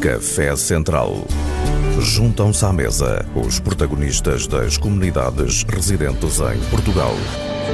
Café 0.00 0.54
Central. 0.54 1.26
Juntam-se 2.00 2.64
à 2.64 2.72
mesa 2.72 3.26
os 3.34 3.58
protagonistas 3.58 4.46
das 4.46 4.78
comunidades 4.78 5.64
residentes 5.64 6.38
em 6.38 6.70
Portugal. 6.70 7.12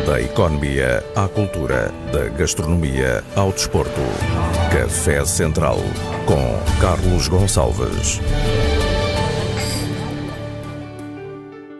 Da 0.07 0.23
economia 0.23 1.05
à 1.15 1.29
cultura, 1.29 1.93
da 2.11 2.31
gastronomia 2.31 3.23
ao 3.37 3.53
desporto. 3.53 4.01
Café 4.73 5.23
Central 5.27 5.77
com 6.25 6.81
Carlos 6.81 7.29
Gonçalves. 7.29 8.21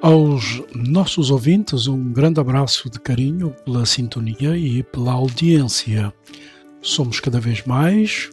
Aos 0.03 0.63
nossos 0.75 1.31
ouvintes, 1.31 1.87
um 1.87 2.13
grande 2.13 2.39
abraço 2.39 2.91
de 2.91 3.01
carinho 3.01 3.55
pela 3.65 3.87
sintonia 3.87 4.55
e 4.59 4.83
pela 4.83 5.13
audiência. 5.13 6.13
Somos 6.83 7.19
cada 7.19 7.41
vez 7.41 7.65
mais 7.65 8.29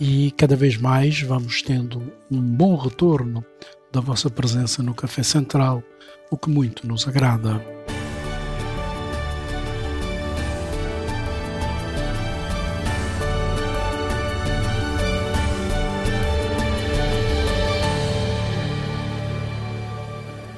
e 0.00 0.32
cada 0.32 0.56
vez 0.56 0.76
mais 0.76 1.20
vamos 1.22 1.62
tendo 1.62 2.12
um 2.30 2.40
bom 2.40 2.76
retorno 2.76 3.44
da 3.92 4.00
vossa 4.00 4.28
presença 4.28 4.82
no 4.82 4.94
Café 4.94 5.22
Central, 5.22 5.82
o 6.30 6.36
que 6.36 6.50
muito 6.50 6.86
nos 6.86 7.06
agrada. 7.06 7.62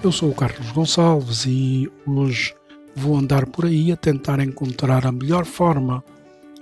Eu 0.03 0.13
sou 0.13 0.31
o 0.31 0.35
Carlos 0.35 0.71
Gonçalves 0.71 1.45
e 1.47 1.91
hoje 2.07 2.55
vou 2.95 3.17
andar 3.17 3.45
por 3.47 3.67
aí 3.67 3.91
a 3.91 3.97
tentar 3.97 4.41
encontrar 4.41 5.05
a 5.05 5.11
melhor 5.11 5.45
forma 5.45 6.03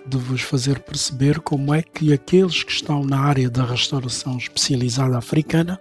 de 0.07 0.19
vos 0.19 0.43
fazer 0.43 0.81
perceber 0.81 1.41
como 1.41 1.73
é 1.73 1.83
que 1.83 2.13
aqueles 2.13 2.63
que 2.63 2.73
estão 2.73 3.05
na 3.05 3.21
área 3.21 3.49
da 3.49 3.65
restauração 3.65 4.37
especializada 4.37 5.17
africana 5.17 5.81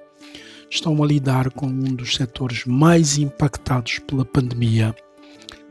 estão 0.70 1.04
a 1.04 1.06
lidar 1.06 1.52
com 1.52 1.68
um 1.68 1.94
dos 1.94 2.16
setores 2.16 2.66
mais 2.66 3.18
impactados 3.18 4.00
pela 4.00 4.26
pandemia. 4.26 4.96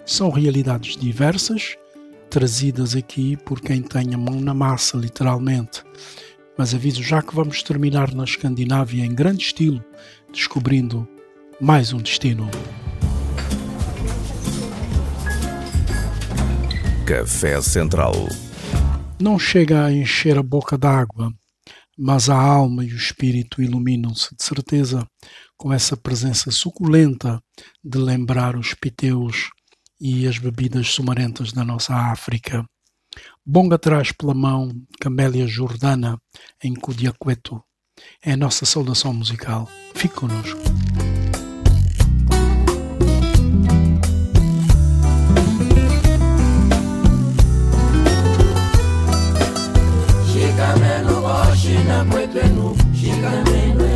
São 0.04 0.30
realidades 0.30 0.96
diversas, 0.96 1.76
trazidas 2.30 2.94
aqui 2.94 3.36
por 3.36 3.60
quem 3.60 3.82
tem 3.82 4.14
a 4.14 4.18
mão 4.18 4.40
na 4.40 4.54
massa, 4.54 4.96
literalmente. 4.96 5.82
Mas 6.56 6.74
aviso 6.74 7.02
já 7.02 7.22
que 7.22 7.34
vamos 7.34 7.62
terminar 7.62 8.14
na 8.14 8.24
Escandinávia 8.24 9.04
em 9.04 9.14
grande 9.14 9.44
estilo, 9.44 9.82
descobrindo 10.32 11.08
mais 11.60 11.92
um 11.92 11.98
destino. 11.98 12.48
Café 17.06 17.60
Central. 17.60 18.14
Não 19.20 19.38
chega 19.38 19.84
a 19.84 19.92
encher 19.92 20.38
a 20.38 20.42
boca 20.42 20.78
d'água, 20.78 21.32
mas 21.98 22.28
a 22.28 22.36
alma 22.36 22.84
e 22.84 22.92
o 22.92 22.96
espírito 22.96 23.60
iluminam-se 23.60 24.34
de 24.36 24.42
certeza 24.42 25.06
com 25.56 25.72
essa 25.72 25.96
presença 25.96 26.50
suculenta 26.50 27.42
de 27.82 27.98
lembrar 27.98 28.56
os 28.56 28.74
piteus 28.74 29.50
e 30.00 30.26
as 30.26 30.38
bebidas 30.38 30.88
sumarentas 30.88 31.52
da 31.52 31.64
nossa 31.64 31.94
África. 31.94 32.64
Bonga 33.44 33.78
traz 33.78 34.12
pela 34.12 34.34
mão 34.34 34.70
Camélia 35.00 35.46
Jordana 35.46 36.16
em 36.62 36.74
Cudiacueto. 36.74 37.62
É 38.24 38.32
a 38.32 38.36
nossa 38.36 38.64
saudação 38.64 39.12
musical. 39.12 39.68
Fique 39.94 40.14
connosco. 40.14 40.60
Shina 51.82 52.04
kwetwenu 52.04 52.76
shikamenwe 53.00 53.90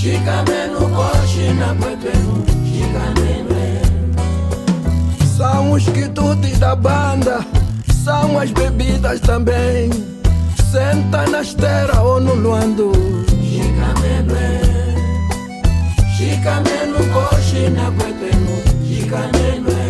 shikamenu 0.00 0.78
koshina 0.96 1.66
kwetwenu 1.74 2.46
shikamenwe 2.70 3.64
são 5.38 5.72
os 5.72 5.84
quitutes 5.84 6.58
da 6.60 6.76
banda 6.76 7.44
são 8.04 8.38
as 8.38 8.50
bebidas 8.52 9.20
também. 9.20 9.90
Senta 10.70 11.26
na 11.30 11.40
esteira 11.40 12.00
ou 12.02 12.20
no 12.20 12.34
luando 12.34 12.92
shikamenwe 13.48 14.44
shikamenu 16.16 16.98
koshina 17.14 17.90
kwetwenu 17.96 18.56
shikamenwe 18.88 19.82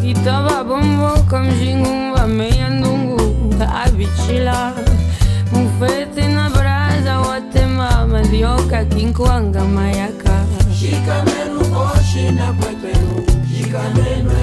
kitaba 0.00 0.64
bombo 0.64 1.10
kamjingumba 1.30 2.26
meyandungu 2.26 3.07
abichila 3.66 4.72
mufete 5.52 6.28
na 6.28 6.50
braza 6.50 7.20
watemama 7.20 8.22
ndioka 8.22 8.84
kinkwanga 8.84 9.64
mayaka 9.64 10.44
shikamenu 10.80 11.60
oshina 11.82 12.52
kwepenu 12.52 13.26
shikamenwe 13.56 14.38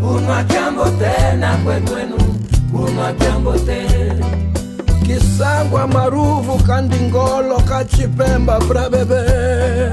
Kunwa 0.00 0.42
jambo 0.44 0.84
tena 0.84 1.56
kwekwenu, 1.64 2.16
kunwa 2.72 3.12
jambo 3.12 3.52
tena 3.58 4.26
Kisangwa, 5.18 5.86
Maruvu, 5.86 6.58
Kandingolo, 6.66 7.56
Kachipemba, 7.68 8.58
Brabebere. 8.60 9.92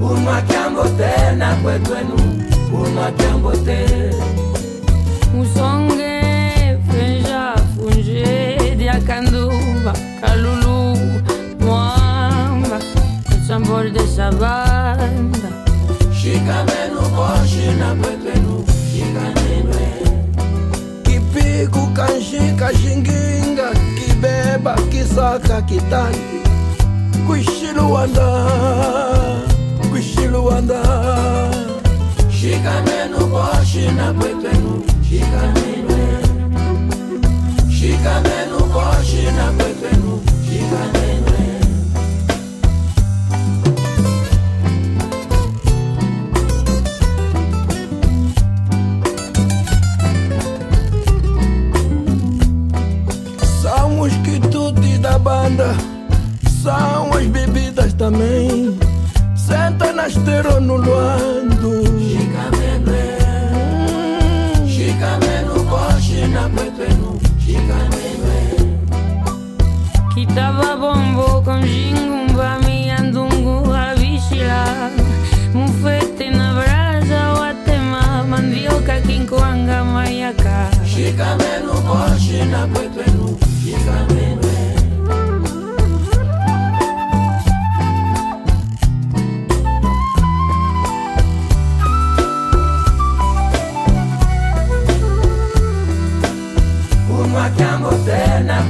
Unwa 0.00 0.42
chambo 0.42 0.82
tena 0.98 1.54
kwekwenu, 1.62 2.16
unwa 2.72 3.12
chambo 3.12 3.52
tena 3.52 4.23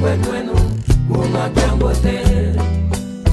kwenwenu 0.05 0.53
bunga 1.09 1.51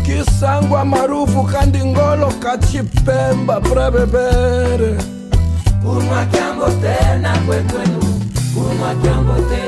kisangwa 0.06 0.86
marufu 0.86 1.44
kandi 1.44 1.86
ngolo 1.86 2.28
kachipemba 2.40 3.60
brebebere 3.60 4.96
bunga 5.84 6.26
dangote 6.34 6.96
na 7.22 7.34
kwenwenu 7.46 8.00
bunga 8.54 8.94
dangote 9.04 9.64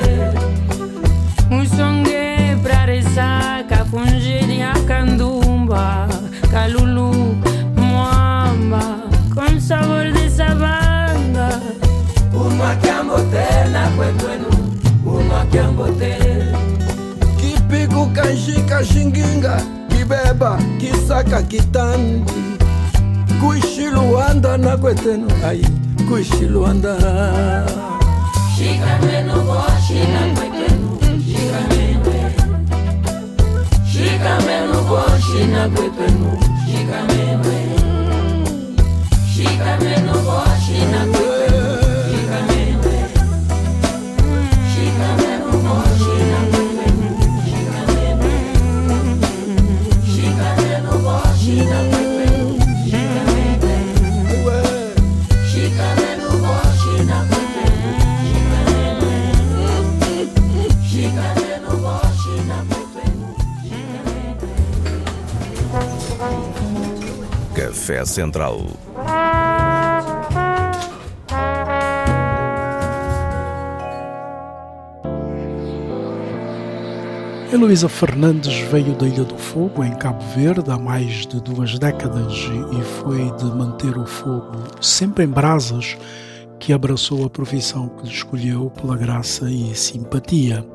musonge 1.50 2.56
praresa 2.64 3.64
kafunjiri 3.70 4.62
akandumba 4.62 6.08
kalulu 6.52 7.36
muamba 7.76 8.84
con 9.36 9.60
sabor 9.60 10.12
de 10.14 10.30
sabana 10.30 11.60
bunga 12.32 12.76
dangote 12.84 13.46
na 13.74 13.88
kwenwenu 13.90 14.50
bunga 15.04 15.46
dangote 15.54 16.14
kwetwenu 17.94 18.02
unakyambote 18.02 18.02
kipiku 18.02 18.06
kanshika 18.06 18.86
shinginga 18.86 19.62
kibeba 19.88 20.60
kisaka 20.80 21.42
kitandi 21.44 22.32
kuishi 23.42 23.86
luanda 23.86 24.58
na 24.58 24.78
kwetenu 24.78 25.28
ai 25.48 25.66
kuishi 26.10 26.46
luanda. 26.46 26.96
Shikameno 28.58 29.34
boshi 29.44 30.00
na 30.14 30.36
kwetenu 30.36 31.00
Shikameno 31.26 32.32
Shikameno 33.92 34.82
boshi 34.84 35.46
na 35.52 35.70
kwetenu 35.70 36.40
Shikameno 36.66 37.54
Shikameno 39.36 40.14
boshi 40.14 40.86
na 40.92 41.00
kwetenu 41.06 41.13
Café 67.84 68.06
Central. 68.06 68.66
Heloísa 77.52 77.90
Fernandes 77.90 78.58
veio 78.72 78.96
da 78.96 79.06
Ilha 79.06 79.26
do 79.26 79.38
Fogo, 79.38 79.84
em 79.84 79.94
Cabo 79.98 80.24
Verde, 80.34 80.72
há 80.72 80.80
mais 80.80 81.28
de 81.28 81.42
duas 81.42 81.78
décadas 81.78 82.34
e 82.72 82.82
foi 83.02 83.30
de 83.36 83.46
manter 83.54 83.98
o 83.98 84.06
fogo 84.06 84.64
sempre 84.80 85.26
em 85.26 85.28
brasas 85.28 85.98
que 86.62 86.72
abraçou 86.72 87.26
a 87.26 87.30
profissão 87.30 87.90
que 87.90 88.08
escolheu 88.08 88.70
pela 88.70 88.96
graça 88.96 89.52
e 89.52 89.76
simpatia. 89.76 90.66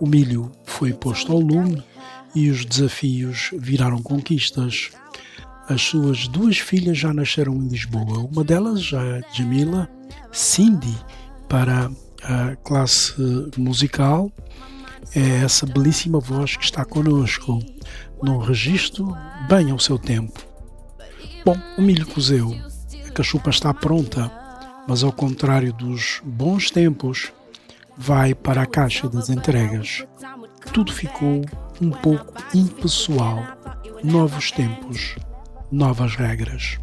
O 0.00 0.06
milho 0.06 0.50
foi 0.64 0.94
posto 0.94 1.30
ao 1.30 1.40
lume 1.40 1.84
e 2.34 2.48
os 2.48 2.64
desafios 2.64 3.50
viraram 3.52 4.02
conquistas. 4.02 4.92
As 5.68 5.80
suas 5.80 6.26
duas 6.28 6.58
filhas 6.58 6.98
já 6.98 7.14
nasceram 7.14 7.54
em 7.54 7.68
Lisboa. 7.68 8.28
Uma 8.30 8.42
delas, 8.42 8.90
a 8.92 9.20
Jamila, 9.32 9.88
Cindy, 10.32 10.96
para 11.48 11.90
a 12.24 12.56
classe 12.56 13.14
musical, 13.56 14.30
é 15.14 15.44
essa 15.44 15.66
belíssima 15.66 16.18
voz 16.18 16.56
que 16.56 16.64
está 16.64 16.84
conosco, 16.84 17.60
num 18.22 18.38
registro 18.38 19.16
bem 19.48 19.70
ao 19.70 19.78
seu 19.78 19.98
tempo. 19.98 20.40
Bom, 21.44 21.56
o 21.76 21.82
milho 21.82 22.06
cozeu, 22.06 22.54
a 23.06 23.10
cachupa 23.10 23.50
está 23.50 23.74
pronta, 23.74 24.30
mas 24.88 25.02
ao 25.04 25.12
contrário 25.12 25.72
dos 25.72 26.20
bons 26.24 26.70
tempos, 26.70 27.32
vai 27.96 28.34
para 28.34 28.62
a 28.62 28.66
caixa 28.66 29.08
das 29.08 29.28
entregas. 29.28 30.04
Tudo 30.72 30.92
ficou 30.92 31.42
um 31.80 31.90
pouco 31.90 32.32
impessoal. 32.54 33.44
Novos 34.02 34.50
tempos, 34.50 35.16
novas 35.72 36.16
regras. 36.16 36.78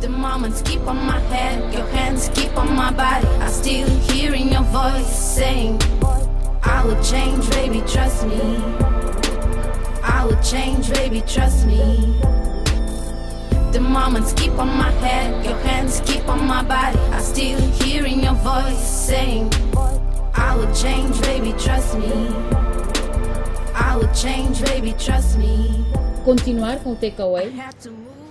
The 0.00 0.08
moments 0.08 0.60
keep 0.62 0.80
on 0.80 0.96
my 1.06 1.20
head, 1.20 1.72
your 1.72 1.86
hands 1.86 2.28
keep 2.34 2.54
on 2.58 2.74
my 2.74 2.90
body. 2.90 3.26
I 3.40 3.48
still 3.48 3.88
hearing 4.00 4.52
your 4.52 4.64
voice 4.64 5.06
saying, 5.06 5.80
I 6.62 6.84
will 6.84 7.00
change, 7.02 7.48
baby, 7.50 7.82
trust 7.86 8.26
me. 8.26 8.40
I 10.02 10.24
will 10.26 10.42
change, 10.42 10.90
baby, 10.90 11.22
trust 11.26 11.66
me. 11.66 12.18
The 13.70 13.80
moments 13.80 14.32
keep 14.32 14.52
on 14.52 14.76
my 14.76 14.90
head, 14.90 15.44
your 15.44 15.58
hands 15.58 16.02
keep 16.04 16.28
on 16.28 16.46
my 16.46 16.62
body. 16.64 16.98
I 16.98 17.20
still 17.20 17.60
hearing 17.82 18.20
your 18.20 18.34
voice 18.34 18.86
saying, 19.06 19.52
I 20.34 20.56
will 20.56 20.74
change, 20.74 21.20
baby, 21.22 21.52
trust 21.58 21.96
me. 21.96 22.28
I 23.74 23.96
will 23.96 24.12
change, 24.12 24.62
baby, 24.64 24.94
trust 24.98 25.38
me. 25.38 25.83
Continuar 26.24 26.80
com 26.80 26.92
o 26.92 26.96
takeaway. 26.96 27.52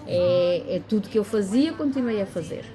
É, 0.06 0.76
é 0.76 0.82
tudo 0.88 1.08
que 1.08 1.18
eu 1.18 1.24
fazia, 1.24 1.74
continuei 1.74 2.22
a 2.22 2.26
fazer. 2.26 2.66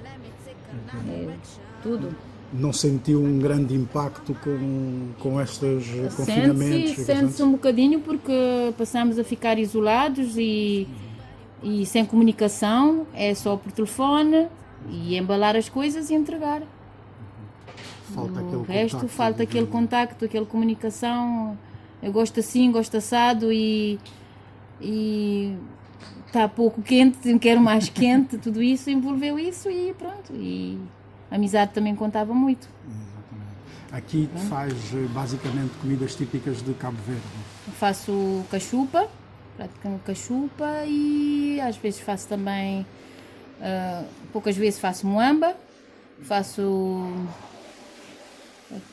É 1.07 1.35
tudo. 1.83 2.15
Não 2.51 2.73
sentiu 2.73 3.21
um 3.23 3.37
grande 3.37 3.75
impacto 3.75 4.33
com, 4.43 5.09
com 5.19 5.39
estes 5.39 5.85
confinamentos? 6.15 6.91
Sente-se 6.95 7.05
sente 7.05 7.43
um 7.43 7.51
bocadinho 7.51 7.99
porque 7.99 8.73
passamos 8.75 9.19
a 9.19 9.23
ficar 9.23 9.59
isolados 9.59 10.35
e, 10.35 10.87
e 11.61 11.85
sem 11.85 12.03
comunicação, 12.03 13.05
é 13.13 13.35
só 13.35 13.55
por 13.55 13.71
telefone 13.71 14.47
e 14.89 15.15
embalar 15.15 15.55
as 15.55 15.69
coisas 15.69 16.09
e 16.09 16.15
entregar. 16.15 16.63
Falta 18.15 18.41
o 18.41 18.47
aquele 18.47 18.63
resto 18.63 18.95
contacto 18.97 19.15
falta 19.15 19.37
de- 19.37 19.43
aquele 19.43 19.67
contacto, 19.67 20.25
aquela 20.25 20.45
comunicação. 20.47 21.55
Eu 22.01 22.11
gosto 22.11 22.39
assim, 22.39 22.71
gosto 22.71 22.97
assado 22.97 23.51
e 23.53 23.99
e 24.81 25.57
está 26.27 26.47
pouco 26.47 26.81
quente, 26.81 27.17
quero 27.39 27.59
mais 27.59 27.89
quente, 27.89 28.37
tudo 28.37 28.61
isso 28.61 28.89
envolveu 28.89 29.37
isso 29.37 29.69
e 29.69 29.93
pronto. 29.93 30.33
E 30.33 30.79
a 31.29 31.35
amizade 31.35 31.73
também 31.73 31.95
contava 31.95 32.33
muito. 32.33 32.67
Aqui 33.91 34.29
faz 34.47 34.73
eh, 34.93 35.07
basicamente 35.09 35.71
comidas 35.81 36.15
típicas 36.15 36.61
de 36.61 36.73
Cabo 36.75 36.97
Verde. 37.07 37.23
Faço 37.73 38.43
cachupa, 38.51 39.09
praticamente 39.57 40.03
cachupa 40.03 40.83
e 40.85 41.59
às 41.59 41.75
vezes 41.75 41.99
faço 41.99 42.27
também, 42.27 42.85
ah, 43.59 44.03
poucas 44.31 44.55
vezes 44.55 44.79
faço 44.79 45.07
moamba, 45.07 45.55
faço 46.21 46.61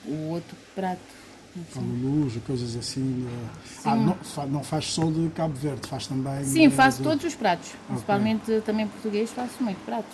o 0.06 0.30
outro 0.30 0.56
prato. 0.74 1.25
Calulus, 1.72 2.34
coisas 2.46 2.76
assim. 2.76 3.26
eh. 3.28 3.48
Ah, 3.84 3.94
não, 3.96 4.16
não 4.48 4.64
faz 4.64 4.86
só 4.92 5.04
de 5.10 5.28
Cabo 5.34 5.54
Verde, 5.54 5.86
faz 5.88 6.06
também. 6.06 6.44
Sim, 6.44 6.66
eh, 6.66 6.70
faço 6.70 6.98
de- 6.98 7.04
todos 7.04 7.24
os 7.24 7.34
pratos, 7.34 7.72
principalmente 7.88 8.60
também 8.62 8.86
português, 8.88 9.30
faço 9.30 9.62
muito 9.62 9.78
pratos. 9.84 10.12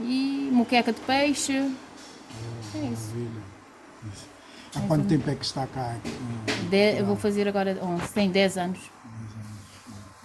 E 0.00 0.48
moqueca 0.52 0.92
de 0.92 1.00
peixe. 1.00 1.52
É 1.52 1.58
isso. 1.58 2.74
Maravilha. 2.74 3.42
Isso. 4.12 4.26
Há 4.76 4.80
quanto 4.80 5.06
tempo 5.06 5.30
é 5.30 5.34
que 5.36 5.44
está 5.44 5.66
cá? 5.66 5.96
eh, 6.04 6.96
De- 6.96 7.02
vou 7.04 7.16
fazer 7.16 7.46
agora 7.46 7.78
11, 7.82 8.12
tem 8.12 8.30
10 8.30 8.56
anos. 8.58 8.80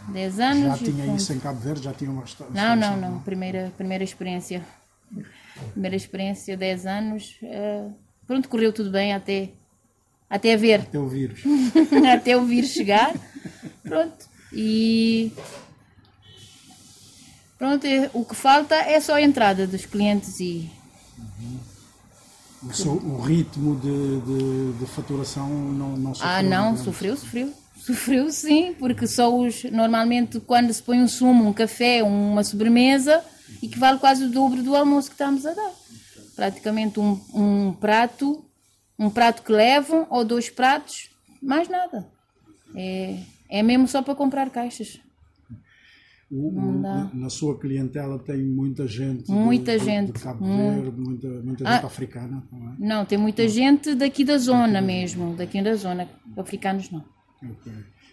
10 0.07 0.39
anos. 0.39 0.63
Já 0.63 0.77
tinha 0.85 1.03
pronto. 1.03 1.17
isso 1.21 1.33
em 1.33 1.39
Cabo 1.39 1.59
Verde? 1.59 1.83
Já 1.83 1.93
tinha 1.93 2.09
uma 2.09 2.23
histó- 2.23 2.45
Não, 2.45 2.51
não, 2.75 2.75
instalação, 2.75 3.11
não. 3.11 3.19
Primeira, 3.19 3.71
primeira 3.77 4.03
experiência. 4.03 4.65
Primeira 5.73 5.95
experiência, 5.95 6.57
10 6.57 6.85
anos. 6.87 7.37
eh, 7.43 7.87
pronto, 8.25 8.49
correu 8.49 8.73
tudo 8.73 8.89
bem 8.91 9.13
até, 9.13 9.49
até 10.29 10.55
ver. 10.55 10.81
Até 10.81 10.99
o 10.99 11.07
vírus. 11.07 11.39
até 12.13 12.37
o 12.37 12.45
vírus 12.45 12.69
chegar. 12.71 13.13
Pronto. 13.83 14.27
E. 14.53 15.31
Pronto, 17.57 17.85
é- 17.85 18.09
o 18.13 18.23
que 18.23 18.35
falta 18.35 18.75
é 18.75 18.99
só 19.01 19.15
a 19.15 19.21
entrada 19.21 19.67
dos 19.67 19.85
clientes 19.85 20.39
e. 20.39 20.69
O, 22.63 22.73
seu- 22.73 22.91
o 22.93 23.21
ritmo 23.21 23.75
de, 23.77 24.19
de, 24.21 24.79
de 24.79 24.85
faturação 24.85 25.49
não, 25.49 25.95
não 25.97 26.13
sofreu. 26.13 26.31
Ah, 26.31 26.43
não, 26.43 26.65
grande- 26.73 26.83
sofreu, 26.83 27.15
sofreu. 27.17 27.53
Sofreu 27.77 28.31
sim, 28.31 28.75
porque 28.77 29.07
só 29.07 29.33
os. 29.35 29.63
Normalmente, 29.65 30.39
quando 30.41 30.71
se 30.73 30.83
põe 30.83 30.99
um 31.01 31.07
sumo, 31.07 31.47
um 31.47 31.53
café, 31.53 32.03
uma 32.03 32.43
sobremesa, 32.43 33.23
equivale 33.63 33.97
quase 33.99 34.25
o 34.25 34.29
dobro 34.31 34.61
do 34.61 34.75
almoço 34.75 35.07
que 35.09 35.13
estamos 35.15 35.45
a 35.45 35.53
dar. 35.53 35.71
Praticamente 36.35 36.99
um, 36.99 37.19
um 37.33 37.73
prato, 37.73 38.43
um 38.99 39.09
prato 39.09 39.41
que 39.43 39.51
levam, 39.51 40.05
ou 40.09 40.25
dois 40.25 40.49
pratos, 40.49 41.09
mais 41.41 41.67
nada. 41.69 42.05
É, 42.75 43.17
é 43.49 43.63
mesmo 43.63 43.87
só 43.87 44.01
para 44.01 44.13
comprar 44.13 44.49
caixas. 44.49 44.99
O- 46.31 46.51
Não 46.51 46.73
na, 46.79 47.09
na 47.11 47.29
sua 47.29 47.57
clientela 47.59 48.19
tem 48.19 48.43
muita 48.43 48.85
gente. 48.85 49.31
Muita 49.31 49.79
gente, 49.79 50.11
De 50.11 50.19
Cabo 50.19 50.45
mu- 50.45 50.73
Verde, 50.83 51.01
muita, 51.01 51.27
muita 51.27 51.67
Ah. 51.67 51.73
gente 51.75 51.85
africana 51.87 52.43
também. 52.51 52.75
Não, 52.77 53.03
tem 53.03 53.17
muita 53.17 53.47
gente 53.47 53.95
daqui 53.95 54.23
da 54.23 54.37
zona 54.37 54.79
mesmo, 54.79 55.35
daqui 55.35 55.59
da 55.63 55.73
zona. 55.75 56.07
Africanos 56.37 56.91
não. 56.91 57.03
Ok. 57.43 57.71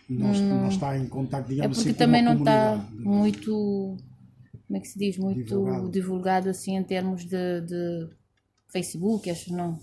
Não, 0.08 0.32
não 0.32 0.68
está 0.68 0.96
em 0.96 1.06
contato, 1.08 1.46
É 1.46 1.48
digamos 1.48 1.76
porque 1.78 1.90
assim, 1.90 1.98
também 1.98 2.22
não 2.22 2.38
está 2.38 2.76
comunidade. 2.78 3.02
muito, 3.04 3.96
como 4.66 4.76
é 4.76 4.80
que 4.80 4.86
se 4.88 4.98
diz, 4.98 5.18
muito 5.18 5.44
Divulgado. 5.44 5.90
divulgado, 5.90 6.48
assim 6.48 6.76
em 6.76 6.82
termos 6.84 7.24
de, 7.26 7.60
de 7.62 8.08
Facebook, 8.72 9.28
acho 9.28 9.52
não. 9.52 9.78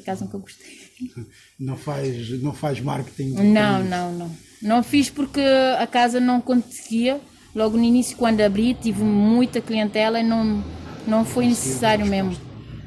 Por 0.00 0.02
acaso 0.02 0.24
nunca 0.24 0.38
gostei. 0.38 0.66
Não 1.58 1.76
faz, 1.76 2.42
não 2.42 2.54
faz 2.54 2.80
marketing. 2.80 3.34
Não, 3.34 3.84
não, 3.84 4.12
não. 4.12 4.30
Não 4.62 4.82
fiz 4.82 5.10
porque 5.10 5.40
a 5.78 5.86
casa 5.86 6.18
não 6.18 6.40
conseguia. 6.40 7.20
Logo 7.54 7.76
no 7.76 7.84
início, 7.84 8.16
quando 8.16 8.40
abri, 8.40 8.74
tive 8.74 9.02
muita 9.02 9.60
clientela 9.60 10.20
e 10.20 10.22
não, 10.22 10.64
não 11.06 11.24
foi 11.24 11.46
necessário 11.46 12.06
mesmo. 12.06 12.36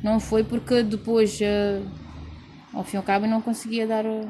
não 0.04 0.20
foi 0.20 0.44
porque 0.44 0.82
depois, 0.84 1.40
eh, 1.42 1.82
ao 2.74 2.84
fim 2.84 2.96
e 2.96 2.98
ao 2.98 3.04
cabo, 3.04 3.28
não 3.28 3.42
conseguia 3.42 3.86
dar. 3.86 4.06
eh, 4.06 4.28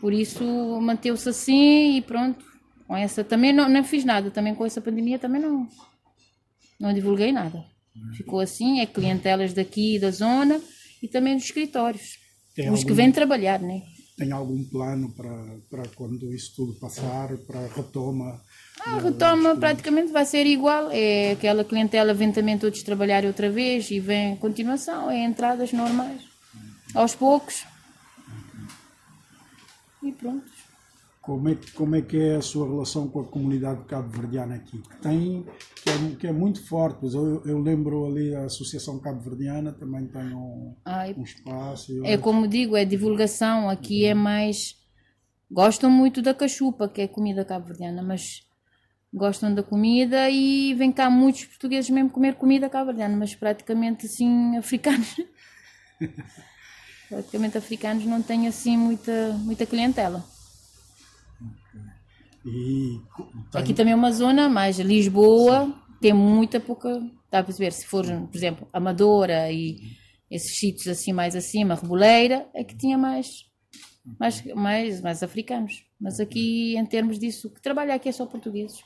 Por 0.00 0.12
isso 0.12 0.44
manteve-se 0.80 1.28
assim 1.28 1.96
e 1.96 2.02
pronto. 2.02 2.44
Com 2.86 2.96
essa 2.96 3.22
também 3.22 3.52
não, 3.52 3.68
não 3.68 3.84
fiz 3.84 4.04
nada, 4.04 4.30
também 4.30 4.54
com 4.54 4.64
essa 4.66 4.80
pandemia 4.80 5.18
também 5.18 5.40
não, 5.40 5.68
não 6.80 6.92
divulguei 6.92 7.30
nada. 7.30 7.64
Ficou 8.16 8.40
assim, 8.40 8.80
é 8.80 8.86
clientelas 8.86 9.52
daqui 9.52 9.98
da 9.98 10.10
zona 10.10 10.60
e 11.02 11.08
também 11.08 11.36
dos 11.36 11.44
escritórios. 11.44 12.18
Tem 12.54 12.70
os 12.70 12.80
que 12.80 12.90
algum- 12.90 12.94
vêm 12.96 13.12
trabalhar, 13.12 13.60
né? 13.60 13.82
Tem 14.16 14.32
algum 14.32 14.62
plano 14.64 15.10
para, 15.14 15.56
para 15.70 15.88
quando 15.94 16.30
isso 16.34 16.52
tudo 16.54 16.74
passar, 16.78 17.28
para 17.46 17.58
a 17.60 17.68
retoma? 17.68 18.38
A 18.84 18.98
retoma 18.98 19.56
praticamente 19.56 20.12
vai 20.12 20.26
ser 20.26 20.44
igual, 20.46 20.90
é 20.90 21.32
aquela 21.32 21.64
clientela 21.64 22.12
vem 22.12 22.30
também 22.30 22.58
todos 22.58 22.82
trabalhar 22.82 23.24
outra 23.24 23.50
vez 23.50 23.90
e 23.90 23.98
vem 23.98 24.36
continuação, 24.36 25.10
é 25.10 25.24
entradas 25.24 25.72
normais, 25.72 26.20
aos 26.94 27.14
poucos. 27.14 27.64
E 30.02 30.12
pronto. 30.12 30.50
Como 31.30 31.48
é, 31.48 31.54
que- 31.54 31.70
como 31.74 31.94
é 31.94 32.02
que 32.02 32.16
é 32.18 32.34
a 32.34 32.42
sua 32.42 32.66
relação 32.66 33.06
com 33.08 33.20
a 33.20 33.24
comunidade 33.24 33.84
cabo-verdiana 33.84 34.56
aqui? 34.56 34.78
Que, 34.82 34.96
tem, 34.96 35.46
que, 35.80 35.88
é, 35.88 36.16
que 36.18 36.26
é 36.26 36.32
muito 36.32 36.66
forte. 36.66 37.06
Eu, 37.06 37.40
eu 37.46 37.60
lembro 37.60 38.04
ali 38.04 38.34
a 38.34 38.46
Associação 38.46 38.98
Cabo-Verdiana 38.98 39.70
também 39.72 40.08
tem 40.08 40.34
um, 40.34 40.74
Ai, 40.84 41.14
um 41.16 41.22
espaço. 41.22 41.92
É 42.04 42.16
como 42.18 42.48
digo, 42.48 42.76
é 42.76 42.84
divulgação, 42.84 43.70
aqui 43.70 44.04
é 44.06 44.12
mais. 44.12 44.74
Gostam 45.48 45.88
muito 45.88 46.20
da 46.20 46.34
cachupa, 46.34 46.88
que 46.88 47.00
é 47.00 47.06
comida 47.06 47.44
cabo-verdiana, 47.44 48.02
mas 48.02 48.44
gostam 49.14 49.54
da 49.54 49.62
comida 49.62 50.28
e 50.28 50.74
vem 50.74 50.90
cá 50.90 51.08
muitos 51.08 51.44
portugueses 51.44 51.90
mesmo 51.90 52.10
comer 52.10 52.34
comida 52.34 52.68
cabo-verdiana, 52.68 53.16
mas 53.16 53.36
praticamente 53.36 54.06
assim 54.06 54.56
africanos. 54.56 55.14
praticamente 57.08 57.56
africanos 57.56 58.04
não 58.04 58.20
têm 58.20 58.48
assim 58.48 58.76
muita, 58.76 59.32
muita 59.44 59.64
clientela. 59.64 60.24
E 62.44 63.00
tem- 63.52 63.60
Aqui 63.60 63.74
também 63.74 63.92
é 63.92 63.96
uma 63.96 64.12
zona, 64.12 64.48
mais 64.48 64.78
Lisboa 64.78 65.72
tem 66.00 66.12
muita 66.12 66.58
pouca. 66.58 66.88
Está 67.26 67.40
a 67.40 67.44
perceber? 67.44 67.72
Se 67.72 67.86
for, 67.86 68.04
por 68.04 68.36
exemplo, 68.36 68.66
Amadora 68.72 69.50
e 69.52 69.78
esses 70.30 70.58
sítios 70.58 70.88
assim 70.88 71.12
mais 71.12 71.36
acima, 71.36 71.74
Reboleira, 71.74 72.48
é 72.54 72.64
que 72.64 72.76
tinha 72.76 72.96
mais, 72.96 73.44
mais, 74.18 74.44
mais, 74.54 75.00
mais 75.00 75.22
africanos. 75.22 75.84
Mas 76.00 76.18
aqui, 76.18 76.76
em 76.76 76.86
termos 76.86 77.18
disso, 77.18 77.48
o 77.48 77.50
que 77.50 77.60
trabalha 77.60 77.94
aqui 77.94 78.08
é 78.08 78.12
só 78.12 78.24
portugueses. 78.26 78.80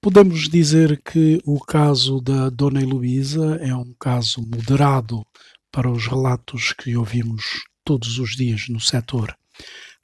Podemos 0.00 0.48
dizer 0.48 1.00
que 1.02 1.40
o 1.46 1.58
caso 1.60 2.20
da 2.20 2.50
Dona 2.50 2.82
Heloísa 2.82 3.56
é 3.62 3.74
um 3.74 3.94
caso 3.98 4.42
moderado 4.42 5.24
para 5.70 5.90
os 5.90 6.06
relatos 6.06 6.72
que 6.72 6.96
ouvimos 6.96 7.44
todos 7.84 8.18
os 8.18 8.36
dias 8.36 8.68
no 8.68 8.80
setor. 8.80 9.34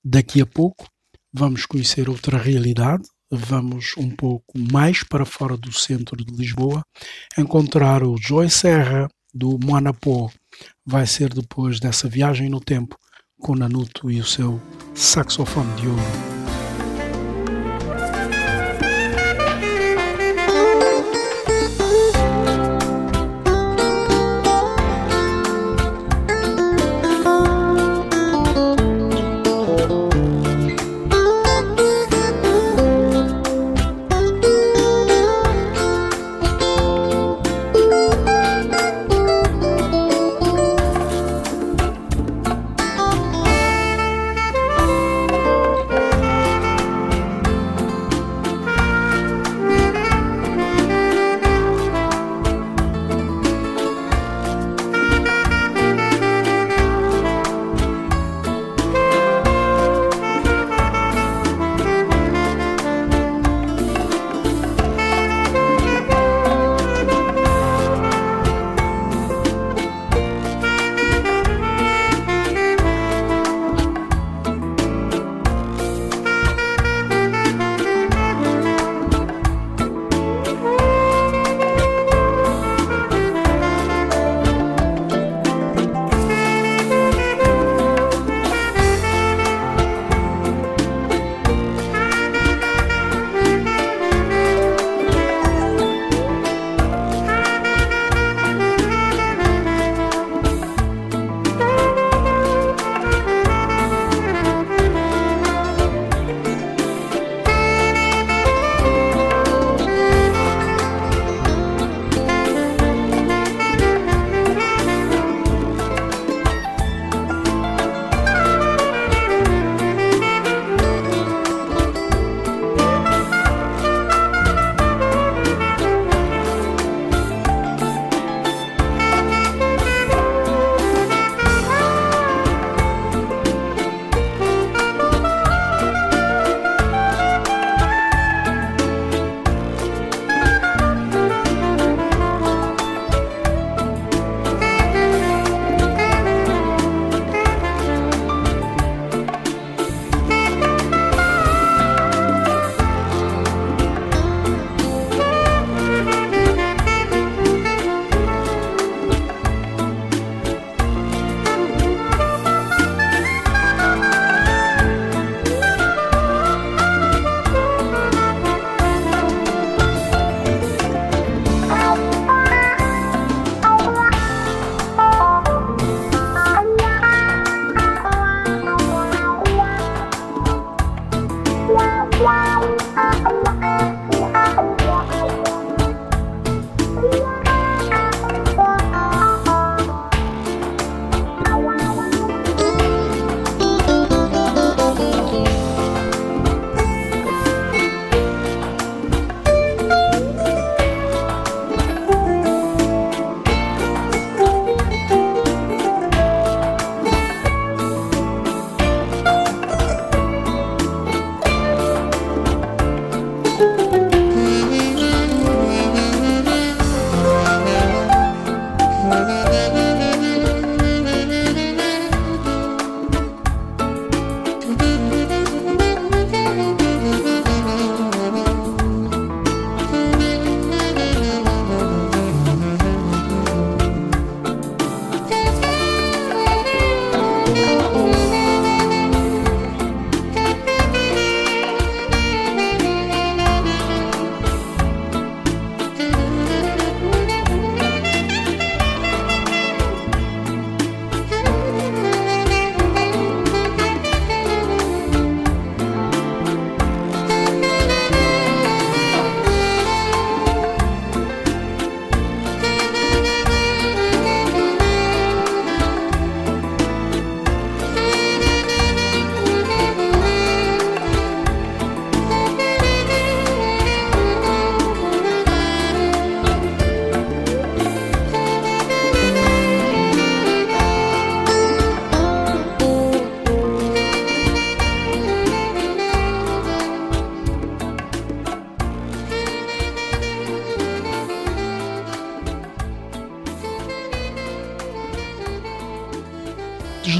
Daqui 0.02 0.40
a 0.40 0.46
pouco 0.46 0.88
vamos 1.32 1.66
conhecer 1.66 2.08
outra 2.08 2.38
realidade, 2.38 3.02
vamos 3.30 3.92
um 3.96 4.10
pouco 4.10 4.58
mais 4.72 5.02
para 5.02 5.24
fora 5.24 5.56
do 5.56 5.72
centro 5.72 6.16
de 6.16 6.34
Lisboa, 6.34 6.82
encontrar 7.36 8.02
o 8.02 8.16
Joy 8.16 8.48
Serra 8.48 9.08
do 9.34 9.58
Moanapó. 9.62 10.30
Vai 10.84 11.06
ser 11.06 11.32
depois 11.32 11.78
dessa 11.78 12.08
viagem 12.08 12.48
no 12.48 12.60
tempo 12.60 12.96
com 13.38 13.54
Nanuto 13.54 14.10
e 14.10 14.20
o 14.20 14.24
seu 14.24 14.60
saxofone 14.94 15.72
de 15.80 15.86
ouro. 15.86 16.37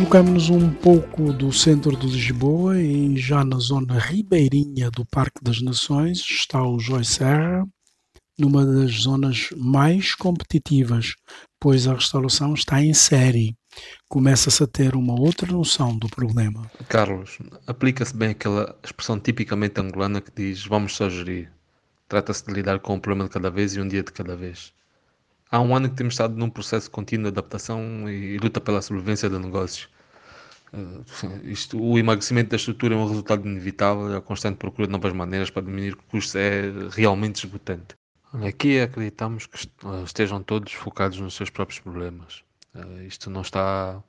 Deslocamos-nos 0.09 0.49
um 0.49 0.73
pouco 0.73 1.35
do 1.35 1.53
centro 1.53 1.95
de 1.95 2.07
Lisboa 2.07 2.81
e 2.81 3.15
já 3.19 3.45
na 3.45 3.59
zona 3.59 3.99
ribeirinha 3.99 4.91
do 4.91 5.05
Parque 5.05 5.45
das 5.45 5.61
Nações 5.61 6.21
está 6.21 6.62
o 6.62 6.79
Joy 6.79 7.05
Serra, 7.05 7.69
numa 8.38 8.65
das 8.65 9.03
zonas 9.03 9.50
mais 9.55 10.15
competitivas, 10.15 11.15
pois 11.61 11.87
a 11.87 11.93
restauração 11.93 12.55
está 12.55 12.83
em 12.83 12.95
série. 12.95 13.55
Começa-se 14.09 14.62
a 14.62 14.67
ter 14.67 14.97
uma 14.97 15.12
outra 15.12 15.53
noção 15.53 15.95
do 15.99 16.09
problema. 16.09 16.71
Carlos, 16.88 17.38
aplica-se 17.67 18.17
bem 18.17 18.31
aquela 18.31 18.75
expressão 18.83 19.21
tipicamente 19.21 19.79
angolana 19.79 20.23
que 20.23 20.33
diz 20.35 20.65
vamos 20.65 20.97
só 20.97 21.11
gerir. 21.11 21.53
Trata-se 22.09 22.47
de 22.47 22.55
lidar 22.55 22.81
com 22.81 22.94
um 22.94 23.01
problema 23.01 23.29
de 23.29 23.35
cada 23.35 23.51
vez 23.51 23.77
e 23.77 23.81
um 23.83 23.87
dia 23.87 24.03
de 24.03 24.11
cada 24.11 24.35
vez. 24.35 24.73
Há 25.51 25.61
um 25.61 25.77
ano 25.77 25.90
que 25.90 25.97
temos 25.97 26.14
estado 26.14 26.35
num 26.35 26.49
processo 26.49 26.90
contínuo 26.90 27.31
de 27.31 27.38
adaptação 27.38 28.09
e 28.09 28.38
luta 28.38 28.59
pela 28.59 28.81
sobrevivência 28.81 29.29
do 29.29 29.38
negócio. 29.38 29.87
Uh, 30.72 31.04
isto, 31.44 31.81
o 31.81 31.98
emagrecimento 31.98 32.50
da 32.50 32.57
estrutura 32.57 32.94
é 32.94 32.98
um 32.98 33.09
resultado 33.09 33.46
inevitável, 33.46 34.16
a 34.16 34.20
constante 34.20 34.57
procura 34.57 34.87
de 34.87 34.92
novas 34.92 35.12
maneiras 35.12 35.50
para 35.50 35.62
diminuir 35.62 35.96
custos 35.96 36.35
é 36.35 36.70
realmente 36.90 37.44
esgotante. 37.44 37.96
Aqui 38.46 38.81
acreditamos 38.81 39.46
que 39.46 39.59
estejam 40.04 40.42
todos 40.42 40.72
focados 40.72 41.18
nos 41.18 41.35
seus 41.35 41.48
próprios 41.48 41.81
problemas. 41.81 42.44
Uh, 42.74 43.02
isto 43.02 43.31
não 43.31 43.40
está, 43.40 44.02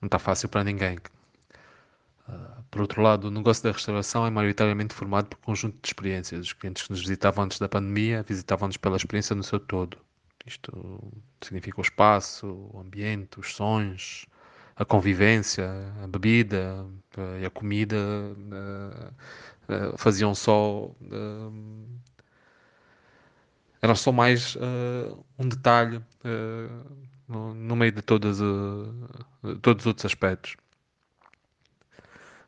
não 0.00 0.06
está 0.06 0.18
fácil 0.18 0.48
para 0.48 0.64
ninguém. 0.64 0.98
Por 2.70 2.82
outro 2.82 3.02
lado, 3.02 3.26
o 3.26 3.30
negócio 3.30 3.64
da 3.64 3.72
restauração 3.72 4.24
é 4.24 4.30
maioritariamente 4.30 4.94
formado 4.94 5.26
por 5.26 5.38
conjunto 5.38 5.76
de 5.82 5.88
experiências. 5.88 6.46
Os 6.46 6.52
clientes 6.52 6.84
que 6.84 6.90
nos 6.90 7.00
visitavam 7.00 7.44
antes 7.44 7.58
da 7.58 7.68
pandemia 7.68 8.22
visitavam-nos 8.22 8.76
pela 8.76 8.96
experiência 8.96 9.34
no 9.34 9.42
seu 9.42 9.58
todo. 9.58 9.98
Isto 10.46 11.12
significa 11.40 11.80
o 11.80 11.82
espaço, 11.82 12.46
o 12.72 12.80
ambiente, 12.80 13.40
os 13.40 13.54
sons, 13.54 14.24
a 14.80 14.84
convivência, 14.86 15.68
a 16.02 16.06
bebida 16.06 16.86
uh, 17.18 17.38
e 17.38 17.44
a 17.44 17.50
comida 17.50 17.96
faziam 19.98 20.34
só 20.34 20.90
era 23.82 23.94
só 23.94 24.10
mais 24.10 24.56
um 25.38 25.48
detalhe 25.48 26.02
no, 27.28 27.76
meio 27.76 27.92
de 27.92 28.02
todas, 28.02 28.38
todos 29.62 29.82
os 29.82 29.86
outros 29.86 30.06
aspectos. 30.06 30.56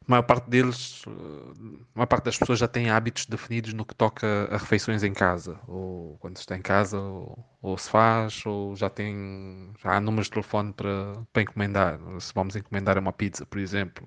A 0.06 0.10
maior 0.10 0.22
parte 0.22 0.50
deles, 0.50 1.02
a 1.06 1.98
maior 1.98 2.06
parte 2.06 2.24
das 2.24 2.36
pessoas 2.36 2.58
já 2.58 2.66
tem 2.68 2.90
hábitos 2.90 3.26
definidos 3.26 3.72
no 3.72 3.84
que 3.84 3.94
toca 3.94 4.48
a 4.50 4.56
refeições 4.56 5.02
em 5.02 5.12
casa, 5.12 5.58
ou 5.68 6.16
quando 6.18 6.36
se 6.36 6.42
está 6.42 6.56
em 6.56 6.62
casa, 6.62 6.98
ou, 6.98 7.38
ou 7.62 7.78
se 7.78 7.88
faz, 7.88 8.44
ou 8.44 8.74
já 8.74 8.90
tem 8.90 9.72
já 9.80 9.96
há 9.96 10.00
números 10.00 10.26
de 10.26 10.32
telefone 10.32 10.72
para, 10.72 11.22
para 11.32 11.42
encomendar. 11.42 12.00
Se 12.20 12.32
vamos 12.34 12.56
encomendar 12.56 12.98
uma 12.98 13.12
pizza, 13.12 13.46
por 13.46 13.58
exemplo, 13.58 14.06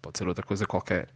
pode 0.00 0.18
ser 0.18 0.26
outra 0.28 0.44
coisa 0.46 0.66
qualquer. 0.66 1.08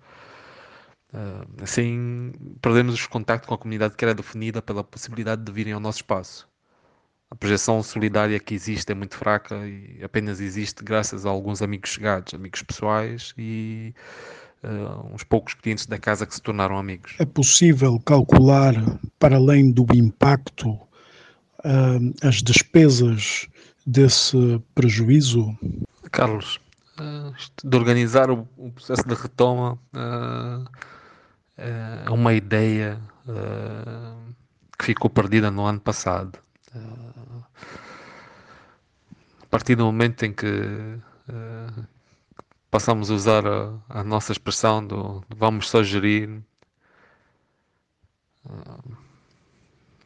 Uh, 1.12 1.62
assim, 1.62 2.32
perdemos 2.62 3.04
o 3.04 3.10
contacto 3.10 3.46
com 3.46 3.54
a 3.54 3.58
comunidade 3.58 3.96
que 3.96 4.04
era 4.04 4.14
definida 4.14 4.62
pela 4.62 4.82
possibilidade 4.84 5.42
de 5.44 5.52
virem 5.52 5.72
ao 5.74 5.80
nosso 5.80 5.98
espaço. 5.98 6.51
A 7.32 7.34
projeção 7.34 7.82
solidária 7.82 8.38
que 8.38 8.54
existe 8.54 8.92
é 8.92 8.94
muito 8.94 9.16
fraca 9.16 9.56
e 9.66 10.04
apenas 10.04 10.38
existe 10.38 10.84
graças 10.84 11.24
a 11.24 11.30
alguns 11.30 11.62
amigos 11.62 11.88
chegados, 11.88 12.34
amigos 12.34 12.62
pessoais 12.62 13.32
e 13.38 13.94
uh, 14.62 15.14
uns 15.14 15.24
poucos 15.24 15.54
clientes 15.54 15.86
da 15.86 15.98
casa 15.98 16.26
que 16.26 16.34
se 16.34 16.42
tornaram 16.42 16.76
amigos. 16.76 17.14
É 17.18 17.24
possível 17.24 17.98
calcular, 18.00 18.74
para 19.18 19.36
além 19.36 19.72
do 19.72 19.86
impacto, 19.94 20.72
uh, 20.72 22.14
as 22.22 22.42
despesas 22.42 23.48
desse 23.86 24.62
prejuízo? 24.74 25.56
Carlos, 26.10 26.60
de 27.64 27.74
organizar 27.74 28.30
o, 28.30 28.46
o, 28.58 28.70
processo 28.72 29.08
de 29.08 29.14
retoma 29.14 29.78
é 31.56 32.10
uma 32.10 32.34
ideia 32.34 33.00
uh, 33.26 34.34
que 34.78 34.84
ficou 34.84 35.08
perdida 35.08 35.50
no 35.50 35.64
ano 35.64 35.80
passado. 35.80 36.38
Uh, 37.60 37.92
a 39.42 39.46
partir 39.46 39.74
do 39.74 39.84
momento 39.84 40.24
em 40.24 40.32
que 40.32 40.46
uh, 40.46 41.86
passamos 42.70 43.10
a 43.10 43.14
usar 43.14 43.46
a, 43.46 43.78
a, 43.88 44.02
nossa 44.02 44.32
expressão 44.32 44.86
do, 44.86 45.22
vamos 45.28 45.68
só 45.68 45.82
gerir. 45.82 46.42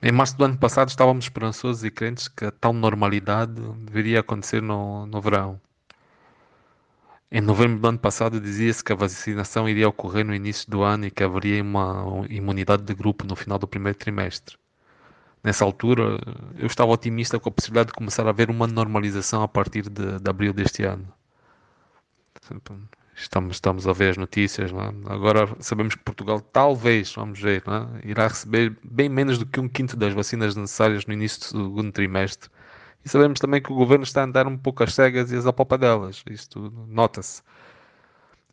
em 0.03 0.13
março 0.13 0.37
do 0.37 0.45
ano 0.45 0.59
passado 0.59 0.89
estávamos 0.89 1.27
esperançosos 1.27 1.85
e 1.85 1.91
crentes 1.91 2.29
que 2.29 2.45
a 2.45 2.51
tal 2.51 2.73
normalidade 2.73 3.53
deveria 3.85 4.21
acontecer 4.21 4.61
no, 4.61 5.07
no 5.07 5.21
verão. 5.21 5.61
Em 7.31 7.41
novembro 7.41 7.81
do 7.81 7.89
ano 7.89 7.99
passado 7.99 8.41
dizia-se 8.41 8.83
que 8.83 8.93
a 8.93 8.97
vacinação 8.97 9.69
iria 9.69 9.89
ocorrer 9.89 10.25
no 10.25 10.35
início 10.35 10.71
do 10.71 10.83
ano 10.83 11.07
e 11.07 11.11
que 11.11 11.23
haveria 11.23 11.63
uma 11.63 12.25
imunidade 12.29 12.83
de 12.83 12.95
grupo 12.95 13.25
no 13.27 13.37
final 13.37 13.59
do 13.59 13.69
primeiro 13.69 13.99
trimestre. 13.99 14.57
Nessa 15.47 15.65
altura, 15.65 16.19
eu 16.59 16.67
estava 16.67 16.91
otimista 16.91 17.39
com 17.39 17.49
a 17.49 17.53
possibilidade 17.53 17.91
de 17.91 17.93
começar 17.93 18.27
a 18.27 18.31
haver 18.31 18.51
uma 18.51 18.67
normalização 18.67 19.45
a 19.45 19.47
partir 19.47 19.89
de, 19.89 20.19
de 20.19 20.29
abril 20.29 20.53
deste 20.53 20.83
ano. 20.83 21.07
Estamos, 23.15 23.55
estamos 23.55 23.87
a 23.87 23.93
ver 23.93 24.11
as 24.11 24.17
notícias. 24.17 24.73
É? 24.73 25.13
Agora 25.13 25.49
sabemos 25.61 25.95
que 25.95 26.03
Portugal, 26.03 26.41
talvez, 26.41 27.15
vamos 27.15 27.41
ver, 27.41 27.63
é? 27.65 28.09
irá 28.11 28.27
receber 28.27 28.77
bem 28.83 29.09
menos 29.09 29.39
do 29.39 29.47
que 29.47 29.61
um 29.61 29.69
quinto 29.69 29.97
das 29.97 30.13
vacinas 30.13 30.57
necessárias 30.57 31.07
no 31.07 31.13
início 31.13 31.39
do 31.39 31.45
segundo 31.45 31.93
trimestre 31.93 32.51
e 33.05 33.09
sabemos 33.09 33.39
também 33.39 33.63
que 33.63 33.71
o 33.71 33.77
governo 33.77 34.03
está 34.03 34.23
a 34.23 34.25
andar 34.25 34.49
um 34.49 34.59
pouco 34.59 34.83
às 34.83 34.93
cegas 34.93 35.31
e 35.31 35.37
às 35.37 35.47
apalpadelas. 35.47 36.25
Isto 36.29 36.73
nota-se. 36.89 37.41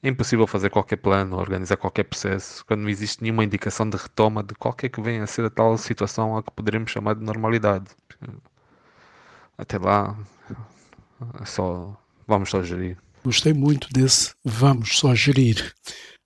É 0.03 0.09
impossível 0.09 0.45
fazer 0.45 0.69
qualquer 0.69 0.97
plano, 0.97 1.37
organizar 1.37 1.77
qualquer 1.77 2.03
processo, 2.03 2.65
quando 2.65 2.81
não 2.81 2.89
existe 2.89 3.23
nenhuma 3.23 3.45
indicação 3.45 3.89
de 3.89 3.95
retoma 3.95 4.43
de 4.43 4.53
qualquer 4.53 4.89
que 4.89 5.01
venha 5.01 5.23
a 5.23 5.27
ser 5.27 5.45
a 5.45 5.49
tal 5.49 5.77
situação 5.77 6.35
a 6.35 6.43
que 6.43 6.51
poderemos 6.51 6.91
chamar 6.91 7.15
de 7.15 7.23
normalidade. 7.23 7.85
Até 9.57 9.77
lá, 9.77 10.17
é 11.41 11.45
só 11.45 11.97
vamos 12.27 12.49
só 12.49 12.61
gerir. 12.61 12.97
Gostei 13.23 13.53
muito 13.53 13.87
desse 13.93 14.33
vamos 14.43 14.97
só 14.97 15.15
gerir 15.15 15.73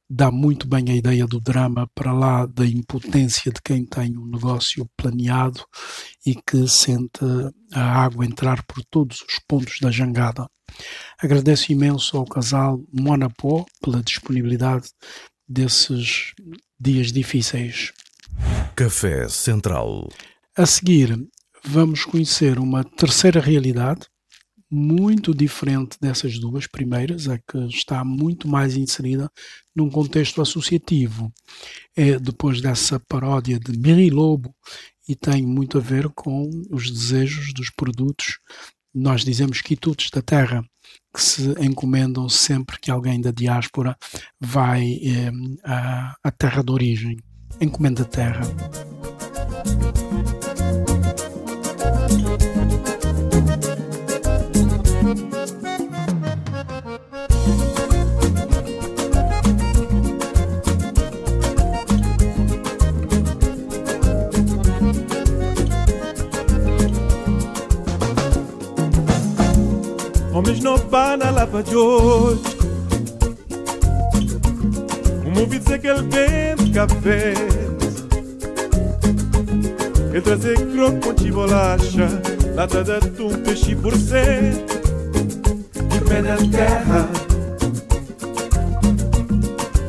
dá 0.09 0.31
muito 0.31 0.67
bem 0.67 0.89
a 0.89 0.95
ideia 0.95 1.25
do 1.27 1.39
drama 1.39 1.89
para 1.93 2.13
lá 2.13 2.45
da 2.45 2.65
impotência 2.65 3.51
de 3.51 3.61
quem 3.61 3.85
tem 3.85 4.17
um 4.17 4.25
negócio 4.25 4.89
planeado 4.95 5.65
e 6.25 6.35
que 6.35 6.67
sente 6.67 7.19
a 7.73 8.03
água 8.03 8.25
entrar 8.25 8.63
por 8.65 8.83
todos 8.85 9.21
os 9.21 9.39
pontos 9.47 9.79
da 9.81 9.91
jangada. 9.91 10.47
Agradeço 11.19 11.71
imenso 11.71 12.17
ao 12.17 12.25
casal 12.25 12.79
Monapó 12.93 13.65
pela 13.81 14.01
disponibilidade 14.01 14.89
desses 15.47 16.33
dias 16.79 17.11
difíceis. 17.11 17.91
Café 18.75 19.27
Central. 19.27 20.09
A 20.55 20.65
seguir, 20.65 21.17
vamos 21.63 22.05
conhecer 22.05 22.59
uma 22.59 22.83
terceira 22.83 23.39
realidade 23.39 24.07
muito 24.69 25.33
diferente 25.33 25.97
dessas 25.99 26.37
duas 26.39 26.67
primeiras, 26.67 27.27
é 27.27 27.37
que 27.37 27.57
está 27.67 28.03
muito 28.03 28.47
mais 28.47 28.75
inserida 28.75 29.31
num 29.75 29.89
contexto 29.89 30.41
associativo. 30.41 31.31
É 31.95 32.19
depois 32.19 32.61
dessa 32.61 32.99
paródia 32.99 33.59
de 33.59 33.77
Miri 33.77 34.09
Lobo 34.09 34.53
e 35.07 35.15
tem 35.15 35.45
muito 35.45 35.77
a 35.77 35.81
ver 35.81 36.09
com 36.09 36.49
os 36.69 36.91
desejos 36.91 37.53
dos 37.53 37.69
produtos, 37.69 38.39
nós 38.93 39.23
dizemos 39.23 39.61
quitudes 39.61 40.09
da 40.09 40.21
terra, 40.21 40.63
que 41.13 41.21
se 41.21 41.51
encomendam 41.61 42.27
sempre 42.27 42.79
que 42.79 42.91
alguém 42.91 43.21
da 43.21 43.31
diáspora 43.31 43.95
vai 44.39 44.99
eh, 45.03 45.31
à, 45.63 46.15
à 46.23 46.31
terra 46.31 46.63
de 46.63 46.71
origem. 46.71 47.17
Encomenda 47.61 48.03
terra. 48.03 48.41
Homens 70.47 70.63
não 70.63 70.77
na 71.17 71.29
lava 71.29 71.61
de 71.61 71.75
hoje. 71.75 72.41
Como 75.21 75.41
ouvi 75.41 75.59
dizer 75.59 75.77
que 75.77 75.87
ele 75.87 76.03
vende 76.03 76.71
café 76.71 77.33
Ele 80.09 80.21
trazer 80.21 80.55
croco 80.55 81.13
com 81.13 81.31
bolacha 81.31 82.07
Lata 82.55 82.81
de 82.81 82.93
atum, 82.93 83.29
peixe 83.43 83.75
por 83.75 83.93
ser 83.97 84.53
De 85.73 85.99
pé 86.07 86.21
na 86.21 86.37
terra. 86.37 87.09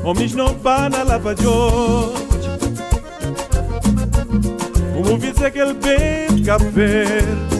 Homens 0.03 0.35
não 0.35 0.57
na 0.89 1.05
lava 1.05 1.37
de 1.37 1.47
hoje. 1.47 2.25
Como 4.93 5.11
ouvi 5.13 5.31
dizer 5.31 5.53
que 5.53 5.61
ele 5.61 5.75
vende 5.75 6.43
café 6.43 7.58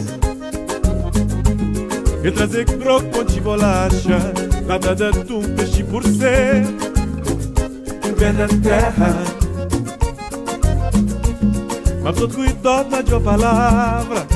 E 2.23 2.31
trazer 2.31 2.65
croco 2.65 3.09
com 3.09 3.23
de 3.23 3.39
bolacha 3.39 4.33
Nada 4.67 4.95
de 4.95 5.11
tum 5.25 5.41
peixe 5.55 5.83
por 5.83 6.03
ser. 6.03 6.63
Pé 8.19 8.33
na 8.33 8.47
terra. 8.61 9.23
Mas 12.03 12.15
todo 12.15 12.35
cuidado 12.35 12.89
na 12.89 13.01
tua 13.01 13.21
palavra. 13.21 14.27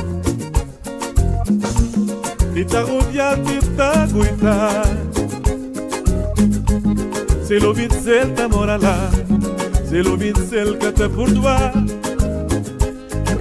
E 2.56 2.64
tá 2.66 2.82
rodeado 2.82 3.52
e 3.52 3.60
tá 3.76 4.08
cuidado 4.12 5.14
Se 7.44 7.58
l'ouvid 7.58 7.92
cel 7.94 8.30
ta 8.36 8.48
mora 8.48 8.78
lá 8.78 9.10
Se 9.90 10.04
cel 10.50 10.78
que 10.78 10.92
te 10.92 11.10
perdoar 11.10 11.74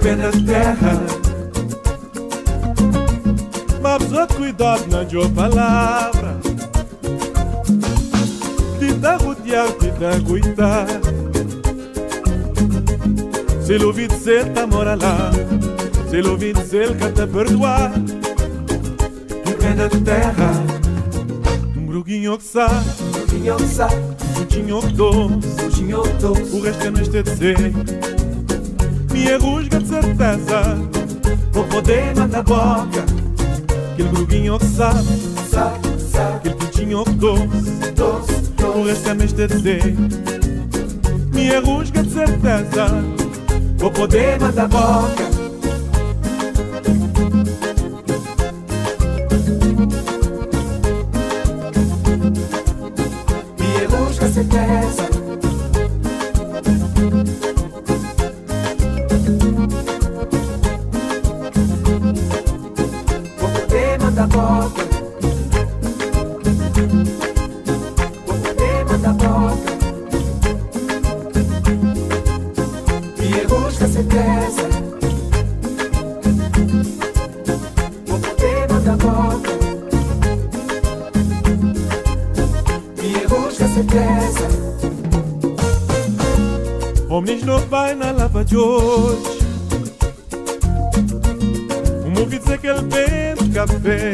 Pé 0.01 0.15
na 0.15 0.31
terra 0.31 1.22
Mas 3.99 4.11
outro 4.11 4.37
cuidado 4.37 4.87
na 4.89 5.05
tua 5.05 5.29
palavra. 5.29 6.39
Te 8.79 8.91
tá 8.95 9.17
rodeado, 9.17 9.73
te 9.73 9.91
tá 9.91 10.19
cuidado 10.25 11.13
Se 13.63 13.77
l'ouvid 13.77 14.11
cel 14.13 14.51
ta 14.51 14.65
mora 14.65 14.95
lá. 14.95 15.31
Se 16.09 16.21
l'ouvid 16.23 16.57
cel 16.65 16.95
que 16.95 17.07
te 17.11 17.27
perdoar 17.27 17.91
Pé 19.59 19.75
na 19.75 19.87
terra. 19.87 20.51
Um 21.77 21.85
bruguinho 21.85 22.35
que 22.39 22.45
sabe. 22.45 22.89
Tinha 23.29 23.55
que 23.55 23.67
sabe, 23.67 23.95
um 24.41 24.45
tinho 24.45 24.81
doce, 24.81 25.69
tinha 25.71 25.97
doce. 26.19 26.55
O 26.55 26.61
resto 26.61 26.87
é 26.87 26.89
neste 26.89 27.21
de 27.21 27.29
ser. 27.35 27.73
Me 29.11 29.37
rusga 29.37 29.77
de 29.77 29.87
certeza, 29.87 30.79
Vou 31.51 31.63
poder 31.65 32.15
mandar 32.15 32.41
boca 32.41 33.22
aquele 33.93 34.09
gruguinho 34.09 34.59
que 34.59 34.65
sabe, 34.65 35.03
Sabe, 35.49 36.01
sabe, 36.01 36.35
aquele 36.37 36.55
pintinho 36.55 37.03
doce, 37.03 37.91
doce, 37.95 38.33
o 38.63 38.83
doce 38.83 38.83
resto 38.83 39.09
é 39.09 39.15
de. 39.15 39.95
Me 41.33 41.55
rusga 41.59 42.03
de 42.03 42.09
certeza, 42.09 42.87
Vou 43.77 43.91
poder 43.91 44.39
mandar 44.39 44.67
boca 44.67 45.32
de 88.43 88.57
hoje. 88.57 89.39
Um 92.05 92.19
ouvi 92.19 92.39
dizer 92.39 92.57
que 92.59 92.67
ele 92.67 92.81
vende 92.81 93.49
café. 93.53 94.13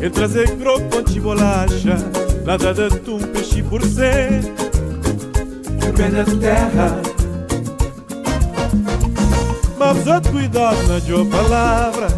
Ele 0.00 0.10
trazer 0.10 0.56
croco 0.56 0.84
com 0.90 1.02
de 1.02 1.20
bolacha, 1.20 1.96
nada 2.44 2.72
de 2.74 2.98
tum 3.00 3.18
peixe 3.18 3.62
por 3.62 3.82
ser. 3.82 4.40
Pé 5.96 6.08
na 6.08 6.24
terra 6.24 7.02
Mas 9.78 10.06
outro 10.06 10.32
cuidado 10.32 10.82
na 10.88 11.00
tua 11.00 11.26
palavra 11.26 12.08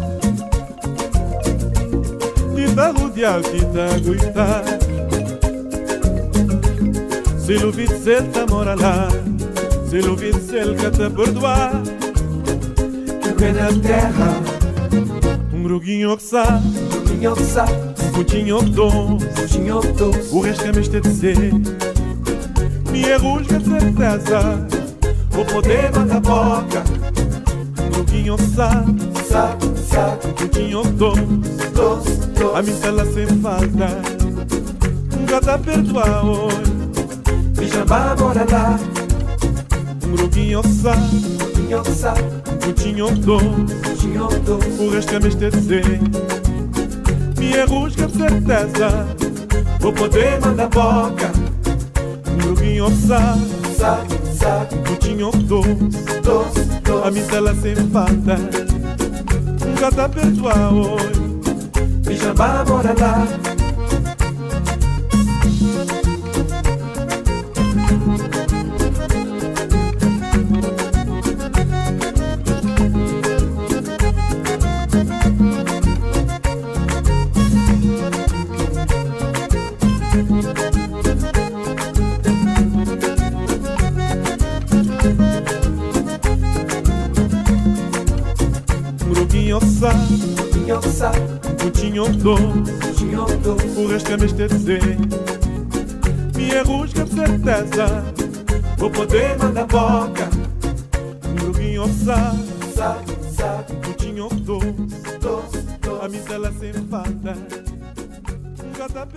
dá 2.75 2.91
rodear, 2.91 3.41
te 3.41 3.65
dá 3.65 3.87
cuidar 4.03 4.63
Se 7.37 7.53
l'ouvid 7.57 7.91
cel 8.03 8.27
ta 8.31 8.45
mora 8.45 8.75
lá 8.75 9.07
Se 9.95 10.01
cel 10.01 10.75
que 10.75 10.91
te 10.91 11.09
perdoar 11.09 11.81
Pé 13.37 13.53
na 13.53 13.67
terra 13.81 14.41
Um 15.53 15.63
gruguinho 15.63 16.17
que 16.17 16.23
sabe, 16.23 16.67
Tinha 17.07 17.31
que 17.31 17.43
sabe, 17.43 17.71
um 18.03 18.11
putinho 18.11 18.59
que 18.59 18.71
doce 18.71 19.47
tinha 19.47 19.75
doce 19.75 20.35
O 20.35 20.41
resto 20.41 20.65
é 20.65 20.73
mestre 20.73 20.99
de 20.99 21.09
ser 21.09 21.53
Me 22.91 23.15
rusga 23.15 23.57
de 23.57 23.69
certeza 23.69 24.67
Vou 25.29 25.45
poder 25.45 25.89
mandar 25.93 26.19
boca 26.19 26.83
Um 27.79 27.89
gruguinho 27.91 28.35
que 28.35 28.47
sabe, 28.47 29.01
Sabe, 29.29 29.65
sabe, 29.79 30.27
um 30.27 30.33
putinho 30.33 30.81
que 30.81 30.89
doce 30.89 31.25
doce, 31.73 32.19
A 32.53 32.61
mim 32.61 32.75
tá 32.81 32.91
lá 32.91 33.05
sem 33.05 33.27
falta 33.27 34.01
Nunca 35.17 35.39
tá 35.39 35.57
perdoar 35.57 36.25
hoje 36.25 36.73
Me 37.57 37.69
chama 37.69 38.13
bora 38.15 38.45
lá 38.51 38.94
Sabe, 41.95 42.21
um 42.21 42.57
putinho 42.57 43.07
que 43.99 44.39
doce 44.45 44.83
O 44.83 44.89
resto 44.89 45.15
é 45.15 45.19
ser 45.51 46.01
Me 47.37 47.61
rusga 47.67 48.07
certeza. 48.09 49.07
Vou 49.79 49.91
poder 49.93 50.39
mandar 50.41 50.69
boca. 50.69 51.31
Que 52.23 52.81
sabe 53.07 53.41
Sabe, 53.77 54.15
sabe, 54.33 54.75
Putinho 54.83 55.31
doce, 55.31 55.75
doce, 56.23 56.67
a 57.03 57.11
lá 57.41 57.55
sem 57.55 57.75
falta 57.75 58.37
Nunca 59.65 59.91
tá 59.91 60.09
perdoar 60.09 60.73
hoje 60.73 61.41
Me 62.07 62.17
chama 62.17 62.63
bora 62.63 62.95
lá 62.99 63.54
Que 90.81 90.89
sabe, 90.89 91.19
putinho 91.57 92.09
doce 92.09 92.43
tinha 92.97 93.17
doce 93.17 93.67
O 93.77 93.87
resto 93.87 94.11
é 94.11 94.17
mestre 94.17 94.47
de 94.47 94.59
ser 94.59 94.97
Me 96.35 96.59
rusga 96.61 97.05
de 97.05 97.13
certeza 97.13 98.03
Vou 98.77 98.89
poder 98.89 99.37
mandar 99.37 99.65
boca. 99.65 100.29
Um 101.27 101.35
gruguinho 101.35 101.87
Falta 106.45 107.33
Nunca 108.63 108.87
tá 108.93 109.07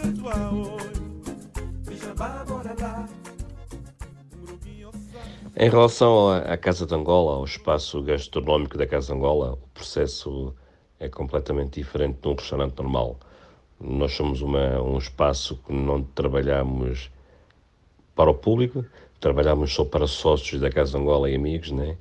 Em 5.55 5.69
relação 5.69 6.31
à 6.31 6.57
Casa 6.57 6.87
de 6.87 6.95
Angola, 6.95 7.37
ao 7.37 7.45
espaço 7.45 8.03
gastronómico 8.03 8.79
da 8.79 8.87
Casa 8.87 9.09
de 9.09 9.13
Angola, 9.13 9.53
o 9.53 9.69
processo 9.75 10.55
é 10.99 11.11
completamente 11.11 11.81
diferente 11.81 12.19
de 12.23 12.29
um 12.29 12.35
restaurante 12.35 12.79
normal. 12.79 13.19
Nós 13.79 14.15
somos 14.15 14.41
uma, 14.41 14.81
um 14.81 14.97
espaço 14.97 15.61
que 15.67 15.73
não 15.73 16.03
trabalhamos 16.03 17.11
para 18.15 18.31
o 18.31 18.35
público, 18.35 18.87
trabalhamos 19.21 19.75
só 19.75 19.85
para 19.85 20.07
sócios 20.07 20.63
da 20.63 20.71
Casa 20.71 20.97
Angola 20.97 21.29
e 21.29 21.35
amigos, 21.35 21.73
né? 21.73 21.99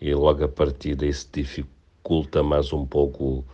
E 0.00 0.14
logo 0.14 0.44
a 0.44 0.48
partir 0.48 0.94
daí 0.94 1.12
se 1.12 1.26
dificulta 1.32 2.42
mais 2.44 2.72
um 2.72 2.86
pouco 2.86 3.44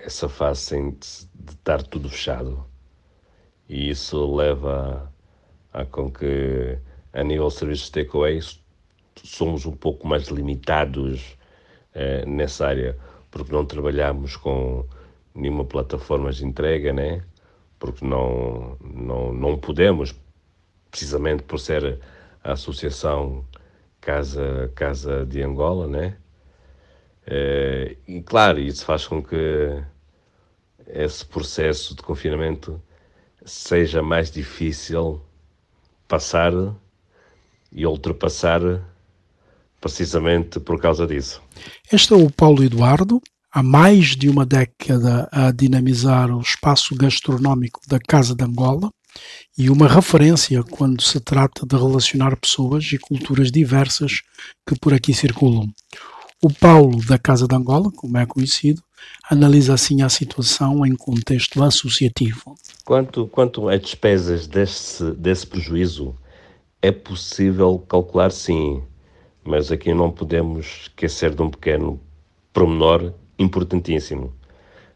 essa 0.00 0.28
fase 0.28 0.80
de, 0.92 1.26
estar 1.50 1.82
tudo 1.82 2.08
fechado. 2.08 2.64
E 3.68 3.90
isso 3.90 4.34
leva 4.34 5.12
a, 5.72 5.82
a 5.82 5.86
com 5.86 6.10
que, 6.10 6.78
a 7.12 7.22
nível 7.22 7.48
de 7.48 7.54
serviços 7.54 7.86
de 7.86 7.92
takeaway, 7.92 8.40
somos 9.22 9.66
um 9.66 9.72
pouco 9.72 10.06
mais 10.06 10.28
limitados 10.28 11.36
eh, 11.94 12.24
nessa 12.26 12.66
área, 12.66 12.98
porque 13.30 13.52
não 13.52 13.64
trabalhamos 13.64 14.36
com 14.36 14.84
nenhuma 15.34 15.64
plataforma 15.64 16.32
de 16.32 16.44
entrega, 16.44 16.92
né? 16.92 17.22
porque 17.82 18.06
não, 18.06 18.76
não, 18.80 19.32
não 19.32 19.58
podemos, 19.58 20.14
precisamente 20.88 21.42
por 21.42 21.58
ser 21.58 21.98
a 22.44 22.52
associação 22.52 23.44
Casa, 24.00 24.70
Casa 24.76 25.26
de 25.26 25.42
Angola, 25.42 25.88
né? 25.88 26.16
Eh, 27.26 27.96
e 28.06 28.20
claro, 28.22 28.58
isso 28.60 28.84
faz 28.84 29.06
com 29.06 29.22
que 29.22 29.82
esse 30.86 31.24
processo 31.24 31.94
de 31.94 32.02
confinamento 32.02 32.80
seja 33.44 34.02
mais 34.02 34.30
difícil 34.30 35.20
passar 36.06 36.52
e 37.72 37.86
ultrapassar 37.86 38.60
precisamente 39.80 40.60
por 40.60 40.80
causa 40.80 41.06
disso. 41.06 41.42
Este 41.90 42.12
é 42.12 42.16
o 42.16 42.30
Paulo 42.30 42.62
Eduardo, 42.62 43.20
há 43.50 43.62
mais 43.62 44.16
de 44.16 44.28
uma 44.28 44.46
década 44.46 45.28
a 45.32 45.50
dinamizar 45.50 46.30
o 46.30 46.40
espaço 46.40 46.94
gastronómico 46.94 47.80
da 47.88 47.98
Casa 47.98 48.34
de 48.34 48.44
Angola 48.44 48.90
e 49.58 49.68
uma 49.68 49.88
referência 49.88 50.62
quando 50.62 51.02
se 51.02 51.20
trata 51.20 51.66
de 51.66 51.76
relacionar 51.76 52.36
pessoas 52.36 52.84
e 52.92 52.98
culturas 52.98 53.50
diversas 53.50 54.22
que 54.66 54.78
por 54.78 54.94
aqui 54.94 55.12
circulam. 55.12 55.68
O 56.44 56.52
Paulo 56.52 56.98
da 57.06 57.16
Casa 57.16 57.46
de 57.46 57.54
Angola, 57.54 57.88
como 57.92 58.18
é 58.18 58.26
conhecido, 58.26 58.82
analisa 59.30 59.74
assim 59.74 60.02
a 60.02 60.08
situação 60.08 60.84
em 60.84 60.96
contexto 60.96 61.62
associativo. 61.62 62.56
Quanto, 62.84 63.28
quanto 63.28 63.68
a 63.68 63.76
despesas 63.76 64.48
desse, 64.48 65.12
desse 65.12 65.46
prejuízo, 65.46 66.16
é 66.82 66.90
possível 66.90 67.78
calcular 67.88 68.32
sim, 68.32 68.82
mas 69.44 69.70
aqui 69.70 69.94
não 69.94 70.10
podemos 70.10 70.66
esquecer 70.82 71.32
de 71.32 71.42
um 71.42 71.48
pequeno 71.48 72.00
promenor 72.52 73.14
importantíssimo. 73.38 74.34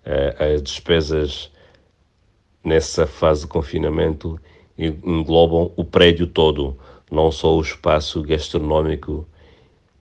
Uh, 0.05 0.55
as 0.55 0.63
despesas 0.63 1.53
nessa 2.65 3.07
fase 3.07 3.43
de 3.43 3.47
confinamento 3.47 4.37
englobam 4.77 5.71
o 5.77 5.85
prédio 5.85 6.27
todo, 6.27 6.77
não 7.09 7.31
só 7.31 7.57
o 7.57 7.61
espaço 7.61 8.21
gastronómico 8.23 9.29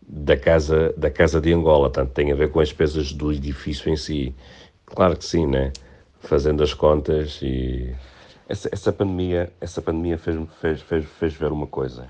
da 0.07 0.37
casa, 0.37 0.93
da 0.97 1.09
casa 1.09 1.41
de 1.41 1.53
Angola, 1.53 1.89
tanto 1.89 2.11
tem 2.13 2.31
a 2.31 2.35
ver 2.35 2.51
com 2.51 2.59
as 2.59 2.69
despesas 2.69 3.11
do 3.11 3.31
edifício 3.31 3.91
em 3.91 3.97
si. 3.97 4.35
Claro 4.85 5.17
que 5.17 5.25
sim, 5.25 5.47
né? 5.47 5.71
Fazendo 6.19 6.63
as 6.63 6.73
contas 6.73 7.39
e 7.41 7.95
essa, 8.47 8.69
essa 8.71 8.93
pandemia, 8.93 9.51
essa 9.59 9.81
pandemia 9.81 10.17
fez, 10.17 10.37
fez, 10.61 10.81
fez, 10.81 11.05
fez 11.05 11.33
ver 11.33 11.51
uma 11.51 11.67
coisa, 11.67 12.07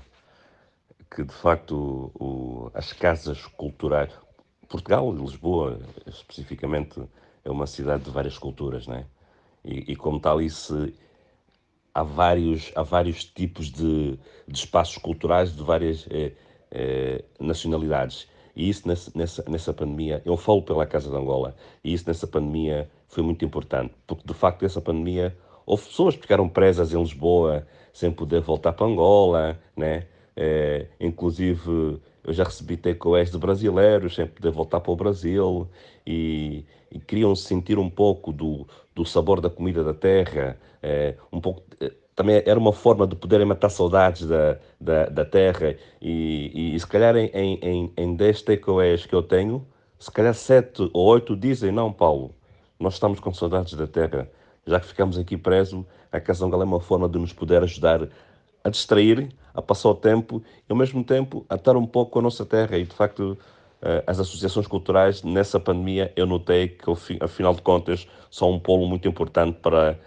que 1.10 1.24
de 1.24 1.32
facto 1.32 2.10
o, 2.14 2.70
as 2.74 2.92
casas 2.92 3.46
culturais, 3.46 4.12
Portugal, 4.68 5.10
Lisboa 5.12 5.80
especificamente, 6.06 7.02
é 7.44 7.50
uma 7.50 7.66
cidade 7.66 8.04
de 8.04 8.10
várias 8.10 8.36
culturas, 8.36 8.86
né? 8.86 9.06
E, 9.64 9.92
e 9.92 9.96
como 9.96 10.20
tal 10.20 10.40
isso 10.40 10.92
há 11.94 12.02
vários, 12.02 12.70
há 12.74 12.82
vários 12.82 13.24
tipos 13.24 13.70
de, 13.70 14.18
de 14.46 14.58
espaços 14.58 14.98
culturais 14.98 15.56
de 15.56 15.62
várias 15.62 16.06
eh, 16.10 16.32
eh, 16.70 17.24
nacionalidades. 17.38 18.28
E 18.54 18.68
isso 18.68 18.88
nessa, 18.88 19.12
nessa, 19.14 19.44
nessa 19.48 19.72
pandemia, 19.72 20.22
eu 20.24 20.36
falo 20.36 20.62
pela 20.62 20.86
Casa 20.86 21.10
de 21.10 21.16
Angola, 21.16 21.54
e 21.84 21.92
isso 21.92 22.04
nessa 22.06 22.26
pandemia 22.26 22.88
foi 23.08 23.22
muito 23.22 23.44
importante, 23.44 23.94
porque 24.06 24.26
de 24.26 24.34
facto 24.34 24.64
essa 24.64 24.80
pandemia 24.80 25.36
houve 25.66 25.84
pessoas 25.84 26.14
que 26.14 26.22
ficaram 26.22 26.48
presas 26.48 26.92
em 26.92 26.98
Lisboa 26.98 27.66
sem 27.92 28.10
poder 28.10 28.40
voltar 28.40 28.72
para 28.72 28.86
Angola, 28.86 29.58
né? 29.76 30.06
É, 30.34 30.86
inclusive 31.00 31.98
eu 32.22 32.32
já 32.32 32.44
recebi 32.44 32.76
takeaways 32.76 33.30
de 33.30 33.38
brasileiros 33.38 34.14
sem 34.14 34.26
poder 34.26 34.50
voltar 34.50 34.80
para 34.80 34.92
o 34.92 34.96
Brasil 34.96 35.68
e, 36.06 36.64
e 36.90 36.98
queriam 36.98 37.34
sentir 37.34 37.78
um 37.78 37.88
pouco 37.88 38.32
do, 38.32 38.66
do 38.94 39.04
sabor 39.04 39.40
da 39.40 39.48
comida 39.48 39.84
da 39.84 39.94
terra, 39.94 40.58
é, 40.82 41.14
um 41.32 41.40
pouco 41.40 41.62
também 42.16 42.42
era 42.46 42.58
uma 42.58 42.72
forma 42.72 43.06
de 43.06 43.14
poderem 43.14 43.46
matar 43.46 43.68
saudades 43.68 44.26
da, 44.26 44.58
da, 44.80 45.04
da 45.06 45.24
terra. 45.24 45.76
E, 46.00 46.50
e, 46.54 46.74
e, 46.74 46.80
se 46.80 46.86
calhar 46.86 47.14
em, 47.14 47.30
em, 47.34 47.92
em 47.94 48.16
10 48.16 48.42
takeaways 48.42 49.04
que 49.04 49.14
eu 49.14 49.22
tenho, 49.22 49.66
se 49.98 50.10
calhar 50.10 50.34
7 50.34 50.90
ou 50.94 51.06
8 51.06 51.36
dizem, 51.36 51.70
não 51.70 51.92
Paulo, 51.92 52.34
nós 52.80 52.94
estamos 52.94 53.20
com 53.20 53.32
saudades 53.34 53.74
da 53.74 53.86
terra, 53.86 54.28
já 54.66 54.80
que 54.80 54.86
ficamos 54.86 55.18
aqui 55.18 55.36
presos, 55.36 55.84
a 56.10 56.18
Casa 56.18 56.46
é 56.46 56.48
uma 56.48 56.80
forma 56.80 57.06
de 57.06 57.18
nos 57.18 57.34
poder 57.34 57.62
ajudar 57.62 58.08
a 58.64 58.70
distrair, 58.70 59.28
a 59.52 59.60
passar 59.60 59.90
o 59.90 59.94
tempo 59.94 60.42
e 60.68 60.72
ao 60.72 60.76
mesmo 60.76 61.04
tempo 61.04 61.44
a 61.50 61.56
estar 61.56 61.76
um 61.76 61.86
pouco 61.86 62.12
com 62.12 62.18
a 62.20 62.22
nossa 62.22 62.46
terra. 62.46 62.78
E 62.78 62.84
de 62.84 62.94
facto 62.94 63.36
eh, 63.82 64.02
as 64.06 64.18
associações 64.18 64.66
culturais 64.66 65.22
nessa 65.22 65.60
pandemia 65.60 66.12
eu 66.16 66.26
notei 66.26 66.68
que 66.68 66.84
afinal 67.20 67.54
de 67.54 67.62
contas 67.62 68.08
são 68.30 68.52
um 68.52 68.58
polo 68.58 68.88
muito 68.88 69.06
importante 69.06 69.58
para 69.60 69.98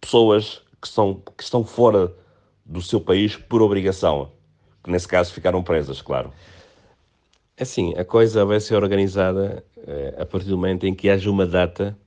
pessoas 0.00 0.62
que, 0.80 0.88
são, 0.88 1.22
que 1.36 1.42
estão 1.42 1.64
fora 1.64 2.14
do 2.64 2.82
seu 2.82 3.00
país 3.00 3.36
por 3.36 3.62
obrigação, 3.62 4.32
que 4.82 4.90
nesse 4.90 5.08
caso 5.08 5.32
ficaram 5.32 5.62
presas, 5.62 6.02
claro. 6.02 6.32
É 7.56 7.62
assim, 7.62 7.94
a 7.96 8.04
coisa 8.04 8.44
vai 8.44 8.60
ser 8.60 8.76
organizada 8.76 9.64
é, 9.86 10.14
a 10.18 10.24
partir 10.26 10.48
do 10.48 10.56
momento 10.56 10.86
em 10.86 10.94
que 10.94 11.10
haja 11.10 11.30
uma 11.30 11.46
data 11.46 11.98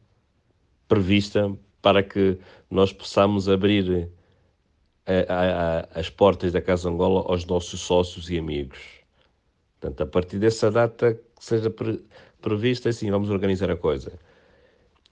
prevista 0.88 1.52
para 1.82 2.04
que 2.04 2.38
nós 2.70 2.94
possamos 2.94 3.50
abrir 3.50 4.10
a, 5.06 5.34
a, 5.34 5.80
a, 5.80 6.00
as 6.00 6.10
portas 6.10 6.54
da 6.54 6.62
Casa 6.62 6.90
Angola 6.90 7.26
aos 7.28 7.46
nossos 7.46 7.82
sócios 7.82 8.30
e 8.30 8.38
amigos. 8.38 8.80
Portanto, 9.80 10.02
a 10.02 10.06
partir 10.06 10.38
dessa 10.38 10.70
data 10.70 11.14
que 11.14 11.44
seja 11.44 11.70
pre, 11.70 12.02
prevista, 12.40 12.90
assim, 12.90 13.10
vamos 13.10 13.30
organizar 13.30 13.70
a 13.72 13.76
coisa. 13.76 14.14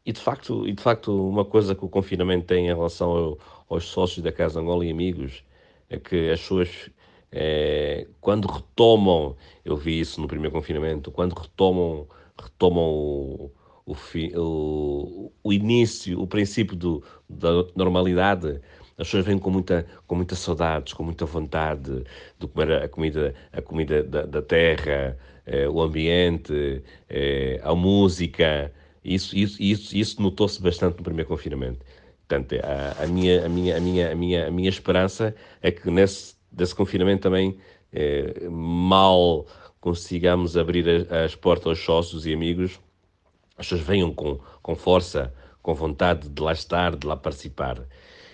E 0.05 0.11
de 0.11 0.19
facto, 0.19 0.67
e 0.67 0.73
de 0.73 0.81
facto 0.81 1.29
uma 1.29 1.45
coisa 1.45 1.75
que 1.75 1.85
o 1.85 1.89
confinamento 1.89 2.47
tem 2.47 2.65
em 2.65 2.67
relação 2.67 3.11
ao, 3.11 3.39
aos 3.69 3.85
sócios 3.85 4.23
da 4.23 4.31
Casa 4.31 4.59
Angola 4.59 4.85
e 4.85 4.91
amigos 4.91 5.43
é 5.89 5.97
que 5.99 6.29
as 6.29 6.39
suas 6.39 6.89
é, 7.31 8.07
quando 8.19 8.47
retomam, 8.47 9.35
eu 9.63 9.77
vi 9.77 9.99
isso 9.99 10.19
no 10.21 10.27
primeiro 10.27 10.53
confinamento, 10.53 11.11
quando 11.11 11.33
retomam, 11.33 12.07
retomam 12.41 12.83
o, 12.83 13.51
o, 13.85 13.95
o, 14.35 15.31
o 15.43 15.53
início, 15.53 16.19
o 16.19 16.27
princípio 16.27 16.75
do, 16.75 17.03
da 17.29 17.49
normalidade, 17.75 18.59
as 18.97 19.07
pessoas 19.07 19.25
vêm 19.25 19.37
com 19.37 19.49
muita, 19.49 19.85
com 20.07 20.15
muita 20.15 20.35
saudades, 20.35 20.93
com 20.93 21.03
muita 21.03 21.25
vontade 21.25 22.03
de 22.37 22.47
comer 22.47 22.83
a 22.83 22.89
comida, 22.89 23.33
a 23.53 23.61
comida 23.61 24.03
da, 24.03 24.25
da 24.25 24.41
terra, 24.41 25.17
é, 25.45 25.69
o 25.69 25.81
ambiente, 25.81 26.83
é, 27.07 27.61
a 27.63 27.73
música, 27.73 28.73
isso, 29.03 29.35
isso, 29.37 29.61
isso, 29.61 29.95
isso 29.95 30.21
notou-se 30.21 30.61
bastante 30.61 30.97
no 30.97 31.03
primeiro 31.03 31.29
confinamento. 31.29 31.85
Portanto, 32.27 32.55
a, 32.63 33.03
a, 33.03 33.07
minha, 33.07 33.45
a, 33.45 33.49
minha, 33.49 33.77
a, 33.77 33.79
minha, 33.79 34.11
a, 34.11 34.15
minha, 34.15 34.47
a 34.47 34.51
minha 34.51 34.69
esperança 34.69 35.35
é 35.61 35.71
que 35.71 35.89
nesse 35.89 36.39
desse 36.51 36.75
confinamento 36.75 37.21
também 37.21 37.57
eh, 37.93 38.47
mal 38.49 39.45
consigamos 39.79 40.57
abrir 40.57 41.07
as 41.11 41.35
portas 41.35 41.67
aos 41.67 41.79
sócios 41.79 42.25
e 42.25 42.33
amigos, 42.33 42.79
as 43.57 43.67
pessoas 43.67 43.81
venham 43.81 44.13
com, 44.13 44.39
com 44.61 44.75
força, 44.75 45.33
com 45.61 45.73
vontade 45.73 46.27
de 46.29 46.41
lá 46.41 46.51
estar, 46.51 46.95
de 46.95 47.07
lá 47.07 47.15
participar. 47.15 47.85